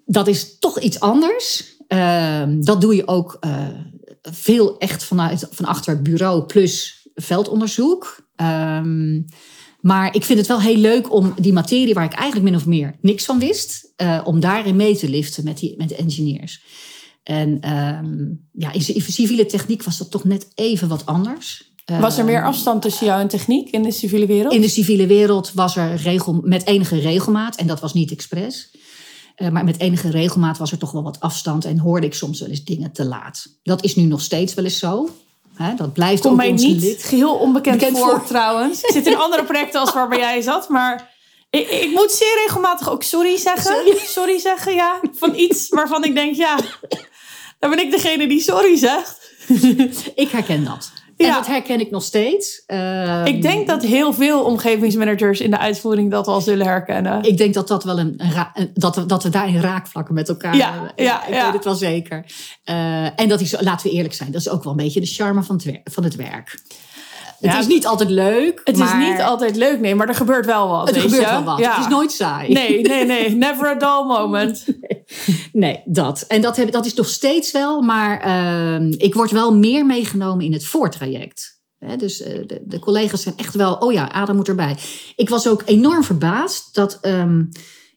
Dat 0.05 0.27
is 0.27 0.57
toch 0.59 0.79
iets 0.79 0.99
anders. 0.99 1.75
Ehm, 1.87 2.61
dat 2.61 2.81
doe 2.81 2.95
je 2.95 3.07
ook 3.07 3.37
eh, 3.39 3.67
veel 4.21 4.77
echt 4.77 5.03
vanuit 5.03 5.47
van 5.51 5.65
achter 5.65 5.93
het 5.93 6.03
bureau 6.03 6.43
plus 6.45 7.07
veldonderzoek. 7.15 8.27
Ehm, 8.35 9.21
maar 9.81 10.15
ik 10.15 10.23
vind 10.23 10.39
het 10.39 10.47
wel 10.47 10.61
heel 10.61 10.77
leuk 10.77 11.13
om 11.13 11.33
die 11.39 11.53
materie 11.53 11.93
waar 11.93 12.05
ik 12.05 12.13
eigenlijk 12.13 12.49
min 12.51 12.59
of 12.59 12.65
meer 12.65 12.95
niks 13.01 13.25
van 13.25 13.39
wist, 13.39 13.93
eh, 13.95 14.21
om 14.23 14.39
daarin 14.39 14.75
mee 14.75 14.97
te 14.97 15.09
liften 15.09 15.43
met, 15.43 15.57
die, 15.57 15.73
met 15.77 15.89
de 15.89 15.95
engineers. 15.95 16.61
En 17.23 17.57
ehm, 17.61 18.15
ja, 18.51 18.71
in 18.73 18.81
ci- 18.81 18.99
civiele 19.01 19.45
techniek 19.45 19.83
was 19.83 19.97
dat 19.97 20.11
toch 20.11 20.23
net 20.23 20.47
even 20.55 20.87
wat 20.87 21.05
anders. 21.05 21.71
Was 21.99 22.17
er 22.17 22.25
meer 22.25 22.43
afstand 22.45 22.81
tussen 22.81 23.05
jou 23.05 23.21
en 23.21 23.27
techniek 23.27 23.69
in 23.69 23.83
de 23.83 23.91
civiele 23.91 24.25
wereld? 24.25 24.53
in 24.53 24.61
de 24.61 24.67
civiele 24.67 25.07
wereld 25.07 25.51
was 25.53 25.75
er 25.75 25.95
regel, 25.95 26.41
met 26.43 26.65
enige 26.65 26.99
regelmaat, 26.99 27.55
en 27.55 27.67
dat 27.67 27.79
was 27.79 27.93
niet 27.93 28.11
expres. 28.11 28.71
Eh, 29.37 29.49
maar 29.49 29.63
met 29.63 29.79
enige 29.79 30.09
regelmaat 30.09 30.57
was 30.57 30.71
er 30.71 30.77
toch 30.77 30.91
wel 30.91 31.03
wat 31.03 31.19
afstand 31.19 31.65
en 31.65 31.79
hoorde 31.79 32.05
ik 32.05 32.13
soms 32.13 32.39
wel 32.39 32.49
eens 32.49 32.63
dingen 32.63 32.91
te 32.91 33.05
laat. 33.05 33.47
Dat 33.63 33.83
is 33.83 33.95
nu 33.95 34.03
nog 34.03 34.21
steeds 34.21 34.53
wel 34.53 34.63
eens 34.63 34.79
zo. 34.79 35.09
Hè, 35.55 35.75
dat 35.75 35.93
blijft 35.93 36.25
ook 36.25 36.35
mij 36.35 36.51
niet 36.51 36.81
lid. 36.81 37.03
geheel 37.03 37.33
onbekend 37.35 37.77
Bekend 37.77 37.97
voor, 37.97 38.09
voor. 38.09 38.23
trouwens. 38.25 38.81
Ik 38.81 38.91
zit 38.91 39.07
in 39.07 39.17
andere 39.17 39.43
projecten 39.43 39.79
als 39.79 39.93
waarbij 39.93 40.17
jij 40.19 40.41
zat, 40.41 40.69
maar 40.69 41.15
ik, 41.49 41.69
ik 41.69 41.91
moet 41.91 42.11
zeer 42.11 42.41
regelmatig 42.45 42.89
ook 42.89 43.03
sorry 43.03 43.37
zeggen. 43.37 43.75
Sorry. 43.75 43.97
Sorry 44.05 44.39
zeggen, 44.39 44.73
ja. 44.73 44.99
Van 45.13 45.35
iets 45.35 45.69
waarvan 45.69 46.03
ik 46.03 46.15
denk, 46.15 46.35
ja, 46.35 46.59
dan 47.59 47.69
ben 47.69 47.79
ik 47.79 47.91
degene 47.91 48.27
die 48.27 48.41
sorry 48.41 48.77
zegt. 48.77 49.31
Ik 50.15 50.29
herken 50.29 50.63
dat. 50.63 50.91
En 51.17 51.25
Ja. 51.25 51.33
dat 51.35 51.47
herken 51.47 51.79
ik 51.79 51.91
nog 51.91 52.03
steeds. 52.03 52.63
Ehm, 52.65 53.25
Ik 53.25 53.41
denk 53.41 53.67
dat 53.67 53.83
heel 53.83 54.13
veel 54.13 54.41
omgevingsmanagers 54.43 55.39
in 55.41 55.51
de 55.51 55.57
uitvoering 55.57 56.11
dat 56.11 56.27
al 56.27 56.41
zullen 56.41 56.65
herkennen. 56.65 57.23
Ik 57.23 57.37
denk 57.37 57.53
dat, 57.53 57.67
dat, 57.67 57.83
wel 57.83 57.99
een, 57.99 58.21
dat, 58.73 58.95
we, 58.95 59.05
dat 59.05 59.23
we 59.23 59.29
daarin 59.29 59.61
raakvlakken 59.61 60.13
met 60.13 60.29
elkaar 60.29 60.55
Ja, 60.55 60.71
hebben. 60.71 60.91
ja, 60.95 61.25
ik 61.27 61.33
weet 61.43 61.53
het 61.53 61.63
wel 61.63 61.75
zeker. 61.75 62.25
Eh, 62.63 63.19
en 63.19 63.27
dat 63.27 63.41
is, 63.41 63.55
laten 63.61 63.87
we 63.89 63.93
eerlijk 63.95 64.13
zijn, 64.13 64.31
dat 64.31 64.41
is 64.41 64.49
ook 64.49 64.63
wel 64.63 64.71
een 64.71 64.77
beetje 64.83 64.99
de 64.99 65.05
charme 65.05 65.43
van 65.43 65.55
het, 65.55 65.63
wer- 65.65 65.81
van 65.83 66.03
het 66.03 66.15
werk. 66.15 66.59
Ja, 67.39 67.49
het 67.49 67.59
is 67.59 67.67
niet 67.67 67.85
altijd 67.87 68.09
leuk. 68.09 68.61
Het 68.63 68.77
maar 68.77 69.01
is 69.01 69.09
niet 69.09 69.21
altijd 69.21 69.55
leuk, 69.55 69.79
nee, 69.79 69.95
maar 69.95 70.07
er 70.07 70.15
gebeurt 70.15 70.45
wel 70.45 70.67
wat. 70.67 70.87
Het 70.87 70.97
gebeurt 70.97 71.21
je? 71.23 71.29
wel 71.29 71.43
wat. 71.43 71.59
Ja. 71.59 71.71
Het 71.75 71.79
is 71.79 71.87
nooit 71.91 72.11
saai. 72.11 72.53
Nee, 72.53 72.81
nee, 72.81 73.05
nee. 73.05 73.29
Never 73.35 73.67
a 73.67 73.73
dull 73.75 74.05
moment. 74.17 74.65
Nee, 75.51 75.81
dat. 75.85 76.21
En 76.27 76.41
dat, 76.41 76.55
heb, 76.57 76.71
dat 76.71 76.85
is 76.85 76.93
nog 76.93 77.07
steeds 77.07 77.51
wel, 77.51 77.81
maar 77.81 78.19
ehm, 78.19 78.93
ik 78.97 79.13
word 79.13 79.31
wel 79.31 79.55
meer 79.55 79.85
meegenomen 79.85 80.45
in 80.45 80.53
het 80.53 80.65
voortraject. 80.65 81.55
Dus 81.97 82.21
eh, 82.21 82.47
de, 82.47 82.61
de 82.65 82.79
collega's 82.79 83.21
zijn 83.21 83.37
echt 83.37 83.55
wel, 83.55 83.73
oh 83.73 83.93
ja, 83.93 84.07
Adam 84.07 84.35
moet 84.35 84.47
erbij. 84.47 84.77
Ik 85.15 85.29
was 85.29 85.47
ook 85.47 85.61
enorm 85.65 86.03
verbaasd 86.03 86.75
dat 86.75 86.97
ehm, 87.01 87.43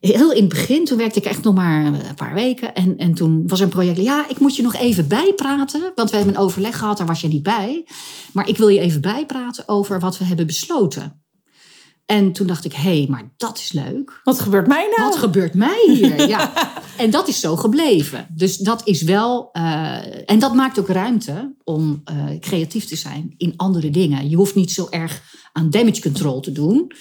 heel 0.01 0.33
in 0.33 0.40
het 0.40 0.49
begin, 0.49 0.85
toen 0.85 0.99
werkte 0.99 1.18
ik 1.18 1.25
echt 1.25 1.42
nog 1.42 1.55
maar 1.55 1.85
een 1.85 2.14
paar 2.16 2.35
weken. 2.35 2.75
En, 2.75 2.96
en 2.96 3.14
toen 3.14 3.42
was 3.46 3.59
er 3.59 3.64
een 3.64 3.70
project, 3.70 3.99
ja, 3.99 4.29
ik 4.29 4.38
moet 4.38 4.57
je 4.57 4.62
nog 4.62 4.75
even 4.75 5.09
bijpraten. 5.09 5.92
Want 5.94 6.11
we 6.11 6.16
hebben 6.16 6.35
een 6.35 6.40
overleg 6.40 6.79
gehad, 6.79 6.99
daar 6.99 7.07
was 7.07 7.20
je 7.20 7.29
niet 7.29 7.42
bij. 7.42 7.87
Maar 8.33 8.49
ik 8.49 8.57
wil 8.57 8.68
je 8.68 8.81
even 8.81 9.01
bijpraten 9.01 9.68
over 9.68 10.01
wat 10.01 10.18
we 10.18 10.25
hebben 10.25 10.46
besloten. 10.46 11.20
En 12.11 12.33
toen 12.33 12.46
dacht 12.46 12.64
ik, 12.64 12.73
hé, 12.73 12.81
hey, 12.99 13.07
maar 13.09 13.31
dat 13.37 13.59
is 13.59 13.73
leuk. 13.73 14.20
Wat 14.25 14.40
gebeurt 14.40 14.66
mij 14.66 14.94
nou? 14.96 15.09
Wat 15.11 15.18
gebeurt 15.18 15.55
mij 15.55 15.85
hier? 15.87 16.29
Ja. 16.29 16.53
En 16.96 17.11
dat 17.11 17.29
is 17.29 17.40
zo 17.40 17.57
gebleven. 17.57 18.27
Dus 18.35 18.57
dat 18.57 18.81
is 18.85 19.03
wel. 19.03 19.49
eh, 19.53 20.31
en 20.31 20.38
dat 20.38 20.55
maakt 20.55 20.79
ook 20.79 20.88
ruimte 20.88 21.55
om 21.64 22.01
eh, 22.05 22.14
creatief 22.40 22.85
te 22.85 22.96
zijn 22.96 23.35
in 23.37 23.55
andere 23.57 23.90
dingen. 23.90 24.29
Je 24.29 24.37
hoeft 24.37 24.55
niet 24.55 24.73
zo 24.73 24.87
erg 24.90 25.23
aan 25.53 25.70
damage 25.70 26.01
control 26.01 26.40
te 26.40 26.53
doen. 26.53 26.92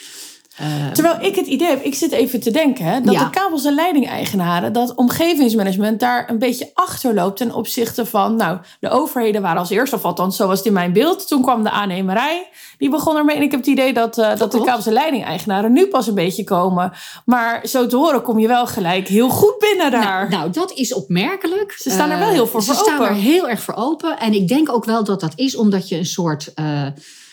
Eh, 0.60 0.92
Terwijl 0.94 1.18
ik 1.22 1.36
het 1.36 1.48
idee 1.48 1.68
heb, 1.68 1.84
ik 1.84 1.96
zit 1.96 2.12
even 2.12 2.40
te 2.40 2.52
denken, 2.52 2.86
hè, 2.86 3.02
dat 3.02 3.14
Ja. 3.14 3.24
de 3.24 3.30
kabels- 3.30 3.66
en 3.66 3.74
leidingeigenaren, 3.74 4.74
dat 4.74 4.96
omgevingsmanagement 4.96 6.00
daar 6.00 6.30
een 6.30 6.40
beetje 6.40 6.70
achterloopt 6.74 7.38
ten 7.38 7.54
opzichte 7.56 8.06
van, 8.06 8.36
nou, 8.36 8.58
de 8.80 8.90
overheden 8.90 9.42
waren 9.42 9.60
als 9.60 9.70
eerste, 9.70 9.96
of 9.96 10.04
althans 10.06 10.36
zo 10.36 10.48
was 10.48 10.58
het 10.58 10.68
in 10.68 10.74
mijn 10.74 10.94
beeld. 10.94 11.28
Toen 11.28 11.42
kwam 11.42 11.64
de 11.64 11.70
aannemerij, 11.70 12.48
die 12.78 12.90
begon 12.90 13.16
ermee. 13.18 13.36
En 13.36 13.42
ik 13.42 13.52
heb 13.52 13.60
het 13.60 13.70
idee 13.70 13.94
dat, 13.94 14.18
eh, 14.18 14.36
dat 14.36 14.52
de 14.52 14.62
kabels- 14.64 14.86
en 14.88 14.94
leidingeigenaren 14.94 15.72
nu 15.74 15.88
pas 15.88 16.08
een 16.08 16.14
beetje 16.14 16.44
komen. 16.44 16.92
Maar 17.26 17.68
zo 17.68 17.88
te 17.88 17.96
horen 17.96 18.22
kom 18.22 18.40
je 18.40 18.48
wel 18.48 18.68
gelijk 18.68 19.08
heel 19.08 19.30
goed 19.30 19.58
binnen 19.60 19.92
daar. 19.92 20.04
Nou, 20.04 20.30
nou, 20.30 20.50
dat 20.52 20.72
is 20.72 20.94
opmerkelijk. 20.94 21.72
Ze 21.72 21.90
staan 21.90 22.10
er 22.10 22.18
wel 22.20 22.28
Eh, 22.28 22.34
heel 22.34 22.48
voor 22.48 22.62
Ze 22.62 22.74
voor 22.74 22.84
staan 22.86 22.94
open. 23.00 23.08
er 23.08 23.14
heel 23.22 23.50
erg 23.50 23.62
voor 23.62 23.76
open. 23.76 24.20
En 24.20 24.34
ik 24.34 24.48
denk 24.48 24.72
ook 24.74 24.86
wel 24.86 25.04
dat 25.04 25.20
dat 25.20 25.34
is 25.36 25.56
omdat 25.56 25.90
je 25.90 25.98
een 25.98 26.06
soort, 26.06 26.52
eh, 26.56 26.86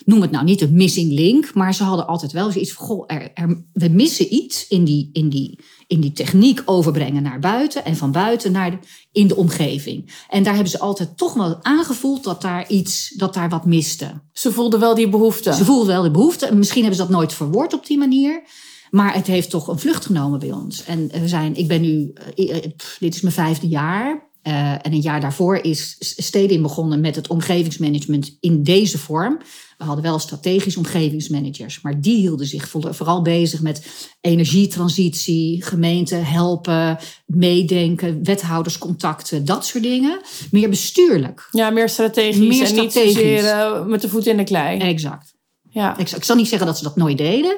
noem 0.07 0.21
het 0.21 0.31
nou 0.31 0.45
niet 0.45 0.61
een 0.61 0.75
missing 0.75 1.13
link, 1.13 1.55
maar 1.55 1.75
ze 1.75 1.83
hadden 1.85 2.07
altijd 2.07 2.33
wel 2.33 2.51
zoiets 2.51 2.73
van, 2.73 2.87
goh, 2.87 3.05
er, 3.07 3.31
er- 3.35 3.65
we 3.73 3.89
missen 3.89 4.35
iets 4.35 4.69
in 4.69 4.85
die, 4.85 5.11
in, 5.13 5.29
die, 5.29 5.59
in 5.87 6.01
die 6.01 6.13
techniek 6.13 6.63
overbrengen 6.65 7.23
naar 7.23 7.39
buiten 7.41 7.85
en 7.85 7.97
van 7.97 8.13
buiten 8.13 8.53
naar 8.53 8.71
de, 8.71 8.79
in 9.13 9.27
de 9.27 9.37
omgeving. 9.37 10.13
En 10.29 10.43
daar 10.43 10.55
hebben 10.55 10.71
ze 10.73 10.79
altijd 10.79 11.17
toch 11.17 11.35
wel 11.35 11.59
aangevoeld 11.65 12.25
dat 12.25 12.43
daar 12.43 12.69
iets, 12.69 13.09
dat 13.17 13.35
daar 13.35 13.49
wat 13.49 13.65
miste. 13.65 14.21
Ze 14.33 14.53
voelden 14.53 14.81
wel 14.81 14.95
die 14.95 15.09
behoefte. 15.09 15.55
Ze 15.55 15.65
voelden 15.65 15.87
wel 15.87 16.03
de 16.03 16.11
behoefte. 16.11 16.55
Misschien 16.55 16.83
hebben 16.83 17.01
ze 17.01 17.07
dat 17.07 17.17
nooit 17.17 17.33
verwoord 17.33 17.75
op 17.75 17.87
die 17.87 17.99
manier. 17.99 18.43
Maar 18.91 19.15
het 19.15 19.27
heeft 19.27 19.51
toch 19.51 19.69
een 19.69 19.79
vlucht 19.79 20.07
genomen 20.07 20.39
bij 20.39 20.53
ons. 20.53 20.85
En 20.85 21.09
we 21.21 21.29
zijn, 21.29 21.55
ik 21.57 21.69
ben 21.69 21.81
nu, 21.81 22.13
eh, 22.35 22.57
eh, 22.57 22.63
dit 22.99 23.15
is 23.15 23.21
mijn 23.21 23.35
vijfde 23.35 23.69
jaar. 23.69 24.26
Eh, 24.47 24.71
en 24.73 24.93
een 24.93 25.01
jaar 25.01 25.21
daarvoor 25.21 25.57
is 25.57 25.97
Stedin 25.99 26.63
begonnen 26.63 27.01
met 27.01 27.17
het 27.17 27.29
omgevingsmanagement 27.29 28.37
in 28.41 28.63
deze 28.63 28.99
vorm. 28.99 29.39
We 29.79 29.85
hadden 29.85 30.05
wel 30.05 30.19
strategisch 30.19 30.77
omgevingsmanagers, 30.77 31.81
maar 31.81 32.01
die 32.01 32.17
hielden 32.17 32.47
zich 32.47 32.69
voor- 32.69 32.95
vooral 32.95 33.23
bezig 33.23 33.61
met 33.61 33.87
energietransitie, 34.21 35.65
gemeenten 35.65 36.25
helpen, 36.25 36.99
meedenken, 37.27 38.21
wethouderscontacten, 38.23 39.45
dat 39.45 39.67
soort 39.67 39.83
dingen. 39.83 40.21
Meer 40.51 40.69
bestuurlijk. 40.69 41.49
Ja, 41.51 41.71
meer 41.71 41.89
strategisch 41.89 42.37
Meer 42.37 42.67
en 42.67 42.75
niet 42.75 42.91
strategisch. 42.91 43.13
zozeer 43.13 43.45
eh, 43.45 43.85
met 43.85 44.01
de 44.01 44.09
voet 44.09 44.27
in 44.27 44.37
de 44.37 44.45
klei. 44.45 44.79
Exact. 44.79 45.35
Ja. 45.71 45.99
Ik, 45.99 46.11
ik 46.11 46.25
zal 46.25 46.37
niet 46.37 46.49
zeggen 46.49 46.67
dat 46.67 46.79
ze 46.79 46.85
dat 46.85 46.97
nooit 46.97 47.19
deden. 47.19 47.57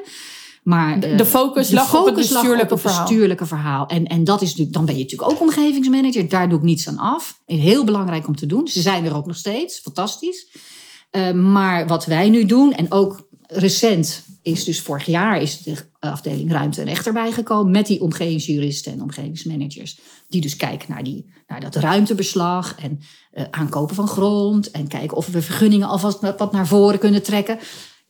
Maar 0.62 0.98
eh, 0.98 1.16
De 1.16 1.24
focus 1.24 1.70
lag 1.70 1.94
op 1.94 2.06
het 2.06 2.14
bestuurlijke 2.14 2.78
verhaal. 2.78 3.06
bestuurlijke 3.06 3.46
verhaal. 3.46 3.86
En, 3.86 4.06
en 4.06 4.24
dat 4.24 4.42
is 4.42 4.48
natuurlijk, 4.48 4.76
dan 4.76 4.84
ben 4.84 4.96
je 4.96 5.02
natuurlijk 5.02 5.30
ook 5.30 5.40
omgevingsmanager. 5.40 6.28
Daar 6.28 6.48
doe 6.48 6.58
ik 6.58 6.64
niets 6.64 6.88
aan 6.88 6.98
af. 6.98 7.40
Heel 7.46 7.84
belangrijk 7.84 8.26
om 8.26 8.36
te 8.36 8.46
doen. 8.46 8.68
Ze 8.68 8.80
zijn 8.80 9.04
er 9.04 9.16
ook 9.16 9.26
nog 9.26 9.36
steeds. 9.36 9.80
Fantastisch. 9.80 10.46
Eh, 11.10 11.32
maar 11.32 11.86
wat 11.86 12.04
wij 12.06 12.28
nu 12.28 12.44
doen, 12.44 12.72
en 12.72 12.92
ook 12.92 13.28
recent 13.46 14.26
is 14.42 14.64
dus 14.64 14.80
vorig 14.80 15.06
jaar 15.06 15.40
is 15.40 15.62
de 15.62 15.76
afdeling 15.98 16.52
ruimte 16.52 16.80
en 16.80 16.86
echt 16.86 17.06
erbij 17.06 17.32
gekomen 17.32 17.72
met 17.72 17.86
die 17.86 18.00
omgevingsjuristen 18.00 18.92
en 18.92 19.02
omgevingsmanagers. 19.02 20.00
Die 20.28 20.40
dus 20.40 20.56
kijken 20.56 20.90
naar, 20.92 21.02
die, 21.02 21.32
naar 21.46 21.60
dat 21.60 21.74
ruimtebeslag 21.74 22.74
en 22.80 23.00
eh, 23.30 23.44
aankopen 23.50 23.94
van 23.94 24.08
grond 24.08 24.70
en 24.70 24.88
kijken 24.88 25.16
of 25.16 25.26
we 25.26 25.42
vergunningen 25.42 25.88
alvast 25.88 26.20
wat 26.20 26.52
naar 26.52 26.66
voren 26.66 26.98
kunnen 26.98 27.22
trekken. 27.22 27.58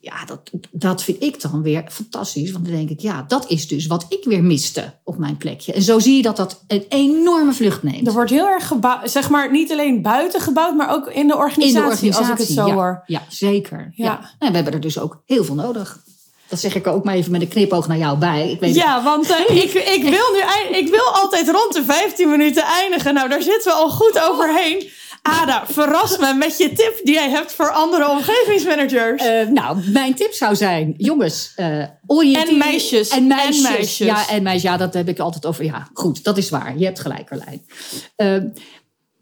Ja, 0.00 0.24
dat, 0.24 0.50
dat 0.70 1.02
vind 1.02 1.22
ik 1.22 1.40
dan 1.40 1.62
weer 1.62 1.84
fantastisch. 1.88 2.52
Want 2.52 2.64
dan 2.64 2.74
denk 2.74 2.90
ik, 2.90 3.00
ja, 3.00 3.24
dat 3.28 3.50
is 3.50 3.68
dus 3.68 3.86
wat 3.86 4.06
ik 4.08 4.24
weer 4.24 4.44
miste 4.44 4.94
op 5.04 5.18
mijn 5.18 5.36
plekje. 5.36 5.72
En 5.72 5.82
zo 5.82 5.98
zie 5.98 6.16
je 6.16 6.22
dat 6.22 6.36
dat 6.36 6.64
een 6.66 6.84
enorme 6.88 7.52
vlucht 7.52 7.82
neemt. 7.82 8.06
Er 8.06 8.12
wordt 8.12 8.30
heel 8.30 8.48
erg 8.48 8.66
gebouwd, 8.66 9.10
zeg 9.10 9.30
maar 9.30 9.50
niet 9.50 9.72
alleen 9.72 10.02
buiten 10.02 10.40
gebouwd, 10.40 10.76
maar 10.76 10.90
ook 10.90 11.06
in 11.06 11.26
de 11.26 11.32
in 11.32 11.34
organisatie, 11.34 11.72
de 11.72 11.78
organisatie. 11.78 12.30
als 12.30 12.40
ik 12.40 12.46
het 12.46 12.56
zo 12.56 12.66
ja, 12.66 12.74
hoor. 12.74 13.02
Ja, 13.06 13.22
zeker. 13.28 13.92
Ja. 13.94 14.04
Ja. 14.04 14.30
En 14.38 14.48
we 14.48 14.54
hebben 14.54 14.72
er 14.72 14.80
dus 14.80 14.98
ook 14.98 15.22
heel 15.26 15.44
veel 15.44 15.54
nodig. 15.54 15.98
Dat 16.48 16.60
zeg 16.60 16.74
ik 16.74 16.86
ook 16.86 17.04
maar 17.04 17.14
even 17.14 17.32
met 17.32 17.40
een 17.40 17.48
knipoog 17.48 17.88
naar 17.88 17.98
jou 17.98 18.18
bij. 18.18 18.50
Ik 18.50 18.60
weet 18.60 18.74
Ja, 18.74 19.02
want 19.02 19.30
eh, 19.30 19.56
ik, 19.56 19.72
ik, 19.72 20.02
wil 20.02 20.32
nu, 20.32 20.76
ik 20.76 20.88
wil 20.88 21.04
altijd 21.04 21.50
rond 21.50 21.72
de 21.72 21.84
15 21.84 22.28
minuten 22.28 22.62
eindigen. 22.62 23.14
Nou, 23.14 23.28
daar 23.28 23.42
zitten 23.42 23.72
we 23.72 23.78
al 23.78 23.90
goed 23.90 24.20
overheen. 24.28 24.90
Ada, 25.30 25.66
verras 25.66 26.18
me 26.18 26.34
met 26.34 26.58
je 26.58 26.72
tip 26.72 27.00
die 27.04 27.14
jij 27.14 27.30
hebt 27.30 27.52
voor 27.52 27.70
andere 27.70 28.08
omgevingsmanagers. 28.08 29.22
Eh, 29.22 29.48
nou, 29.48 29.90
mijn 29.90 30.14
tip 30.14 30.32
zou 30.32 30.56
zijn, 30.56 30.94
jongens, 30.96 31.54
oriënteer... 32.06 32.48
En 32.48 32.58
meisjes. 32.58 33.08
En 33.08 33.26
meisjes. 33.26 33.64
En 33.64 33.72
meisjes. 33.72 34.06
Ja, 34.06 34.28
en 34.28 34.42
meisjes. 34.42 34.62
Ja, 34.62 34.76
dat 34.76 34.94
heb 34.94 35.08
ik 35.08 35.18
altijd 35.18 35.46
over. 35.46 35.64
Ja, 35.64 35.88
goed, 35.92 36.24
dat 36.24 36.38
is 36.38 36.48
waar. 36.48 36.78
Je 36.78 36.84
hebt 36.84 37.00
gelijk, 37.00 37.26
Carlijn. 37.26 37.66
Eh, 38.16 38.36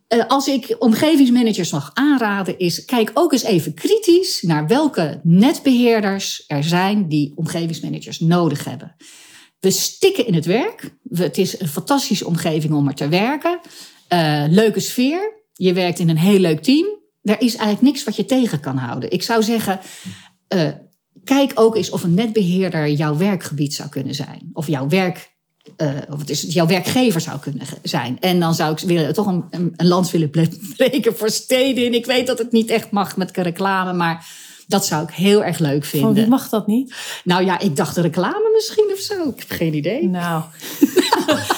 eh, 0.06 0.26
als 0.28 0.48
ik 0.48 0.76
omgevingsmanagers 0.78 1.70
mag 1.70 1.90
aanraden, 1.94 2.58
is 2.58 2.84
kijk 2.84 3.10
ook 3.14 3.32
eens 3.32 3.42
even 3.42 3.74
kritisch 3.74 4.42
naar 4.42 4.66
welke 4.66 5.20
netbeheerders 5.22 6.44
er 6.46 6.64
zijn 6.64 7.08
die 7.08 7.32
omgevingsmanagers 7.36 8.20
nodig 8.20 8.64
hebben. 8.64 8.96
We 9.60 9.70
stikken 9.70 10.26
in 10.26 10.34
het 10.34 10.44
werk. 10.44 10.90
Het 11.10 11.38
is 11.38 11.60
een 11.60 11.68
fantastische 11.68 12.26
omgeving 12.26 12.74
om 12.74 12.88
er 12.88 12.94
te 12.94 13.08
werken. 13.08 13.60
Uh, 14.12 14.44
leuke 14.48 14.80
sfeer. 14.80 15.35
Je 15.56 15.72
werkt 15.72 15.98
in 15.98 16.08
een 16.08 16.18
heel 16.18 16.38
leuk 16.38 16.62
team. 16.62 16.86
Er 17.22 17.40
is 17.40 17.54
eigenlijk 17.54 17.80
niks 17.80 18.04
wat 18.04 18.16
je 18.16 18.24
tegen 18.24 18.60
kan 18.60 18.76
houden. 18.76 19.10
Ik 19.10 19.22
zou 19.22 19.42
zeggen, 19.42 19.80
uh, 20.54 20.68
kijk 21.24 21.52
ook 21.54 21.76
eens 21.76 21.90
of 21.90 22.02
een 22.02 22.14
netbeheerder 22.14 22.90
jouw 22.90 23.16
werkgebied 23.16 23.74
zou 23.74 23.88
kunnen 23.88 24.14
zijn. 24.14 24.50
Of 24.52 24.66
jouw 24.66 24.88
werk 24.88 25.34
uh, 25.76 25.88
of 26.10 26.18
het 26.18 26.30
is 26.30 26.42
jouw 26.42 26.66
werkgever 26.66 27.20
zou 27.20 27.38
kunnen 27.38 27.66
zijn. 27.82 28.20
En 28.20 28.40
dan 28.40 28.54
zou 28.54 28.72
ik 28.72 28.78
willen, 28.78 29.14
toch 29.14 29.26
een, 29.26 29.44
een, 29.50 29.72
een 29.76 29.86
land 29.86 30.10
willen 30.10 30.30
breken 30.76 31.16
voor 31.16 31.30
steden. 31.30 31.94
Ik 31.94 32.06
weet 32.06 32.26
dat 32.26 32.38
het 32.38 32.52
niet 32.52 32.70
echt 32.70 32.90
mag 32.90 33.16
met 33.16 33.36
reclame, 33.36 33.92
maar 33.92 34.26
dat 34.66 34.86
zou 34.86 35.02
ik 35.02 35.10
heel 35.10 35.44
erg 35.44 35.58
leuk 35.58 35.84
vinden. 35.84 36.08
Van 36.08 36.18
wie 36.18 36.28
mag 36.28 36.48
dat 36.48 36.66
niet? 36.66 36.94
Nou 37.24 37.44
ja, 37.44 37.58
ik 37.58 37.76
dacht 37.76 37.96
reclame 37.96 38.50
misschien 38.52 38.90
of 38.92 38.98
zo. 38.98 39.28
Ik 39.28 39.38
heb 39.38 39.50
geen 39.50 39.74
idee. 39.74 40.08
Nou. 40.08 40.42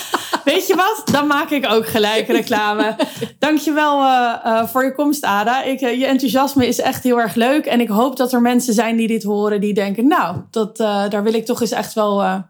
Weet 0.52 0.66
je 0.66 0.74
wat? 0.74 1.02
Dan 1.12 1.26
maak 1.26 1.50
ik 1.50 1.66
ook 1.70 1.87
gelijk 1.87 2.26
reclame. 2.38 2.96
Dankjewel 3.38 4.00
uh, 4.02 4.34
uh, 4.44 4.66
voor 4.66 4.84
je 4.84 4.94
komst, 4.94 5.24
Ada. 5.24 5.62
Ik, 5.62 5.80
uh, 5.80 5.98
je 5.98 6.06
enthousiasme 6.06 6.66
is 6.66 6.80
echt 6.80 7.02
heel 7.02 7.20
erg 7.20 7.34
leuk. 7.34 7.66
En 7.66 7.80
ik 7.80 7.88
hoop 7.88 8.16
dat 8.16 8.32
er 8.32 8.40
mensen 8.40 8.74
zijn 8.74 8.96
die 8.96 9.06
dit 9.06 9.22
horen, 9.22 9.61
die 9.61 9.74
denken: 9.74 10.06
Nou, 10.06 10.37
dat, 10.50 10.76
daar 10.76 11.22
wil 11.22 11.34
ik 11.34 11.44
toch 11.44 11.61
eens 11.61 11.70
echt 11.70 11.92
wel 11.94 12.44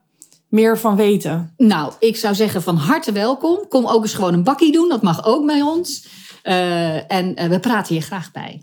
meer 0.49 0.79
van 0.79 0.97
weten? 0.97 1.55
Nou, 1.57 1.93
ik 1.99 2.17
zou 2.17 2.35
zeggen 2.35 2.63
van 2.63 2.77
harte 2.77 3.13
welkom. 3.13 3.69
Kom 3.69 3.87
ook 3.87 4.03
eens 4.03 4.15
gewoon 4.15 4.35
een 4.35 4.45
bakkie 4.45 4.73
doen. 4.73 4.89
Dat 4.89 5.03
mag 5.03 5.25
ook 5.25 5.47
bij 5.47 5.63
ons. 5.63 6.09
En 7.09 7.51
we 7.51 7.59
praten 7.61 7.95
hier 7.95 8.03
graag 8.03 8.33
bij. 8.33 8.63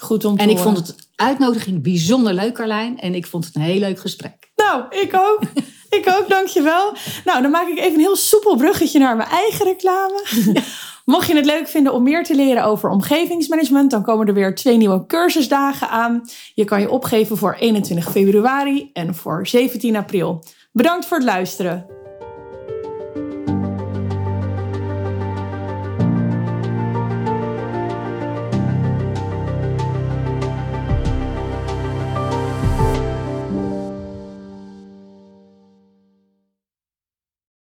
Goed 0.00 0.24
om 0.24 0.36
te 0.36 0.42
En 0.42 0.48
ik 0.48 0.56
horen. 0.56 0.74
vond 0.74 0.86
het 0.86 1.08
uitnodiging 1.16 1.82
bijzonder 1.82 2.34
leuk, 2.34 2.54
Carlijn. 2.54 3.00
En 3.00 3.14
ik 3.14 3.26
vond 3.26 3.44
het 3.44 3.54
een 3.54 3.62
heel 3.62 3.78
leuk 3.78 4.00
gesprek. 4.00 4.50
Nou, 4.56 4.84
ik 4.90 5.14
ook. 5.14 5.40
ik 6.00 6.14
ook, 6.18 6.28
dankjewel. 6.28 6.92
Nou, 7.24 7.42
dan 7.42 7.50
maak 7.50 7.68
ik 7.68 7.78
even 7.78 7.94
een 7.94 8.00
heel 8.00 8.16
soepel 8.16 8.56
bruggetje 8.56 8.98
naar 8.98 9.16
mijn 9.16 9.28
eigen 9.28 9.64
reclame. 9.64 10.24
Mocht 11.04 11.26
je 11.26 11.36
het 11.36 11.44
leuk 11.44 11.68
vinden 11.68 11.92
om 11.92 12.02
meer 12.02 12.24
te 12.24 12.34
leren 12.34 12.64
over 12.64 12.90
omgevingsmanagement, 12.90 13.90
dan 13.90 14.02
komen 14.02 14.26
er 14.26 14.34
weer 14.34 14.54
twee 14.54 14.76
nieuwe 14.76 15.06
cursusdagen 15.06 15.88
aan. 15.88 16.24
Je 16.54 16.64
kan 16.64 16.80
je 16.80 16.90
opgeven 16.90 17.36
voor 17.36 17.56
21 17.58 18.10
februari 18.10 18.90
en 18.92 19.14
voor 19.14 19.46
17 19.46 19.96
april. 19.96 20.44
Bedankt 20.72 21.06
voor 21.06 21.16
het 21.16 21.26
luisteren. 21.26 22.03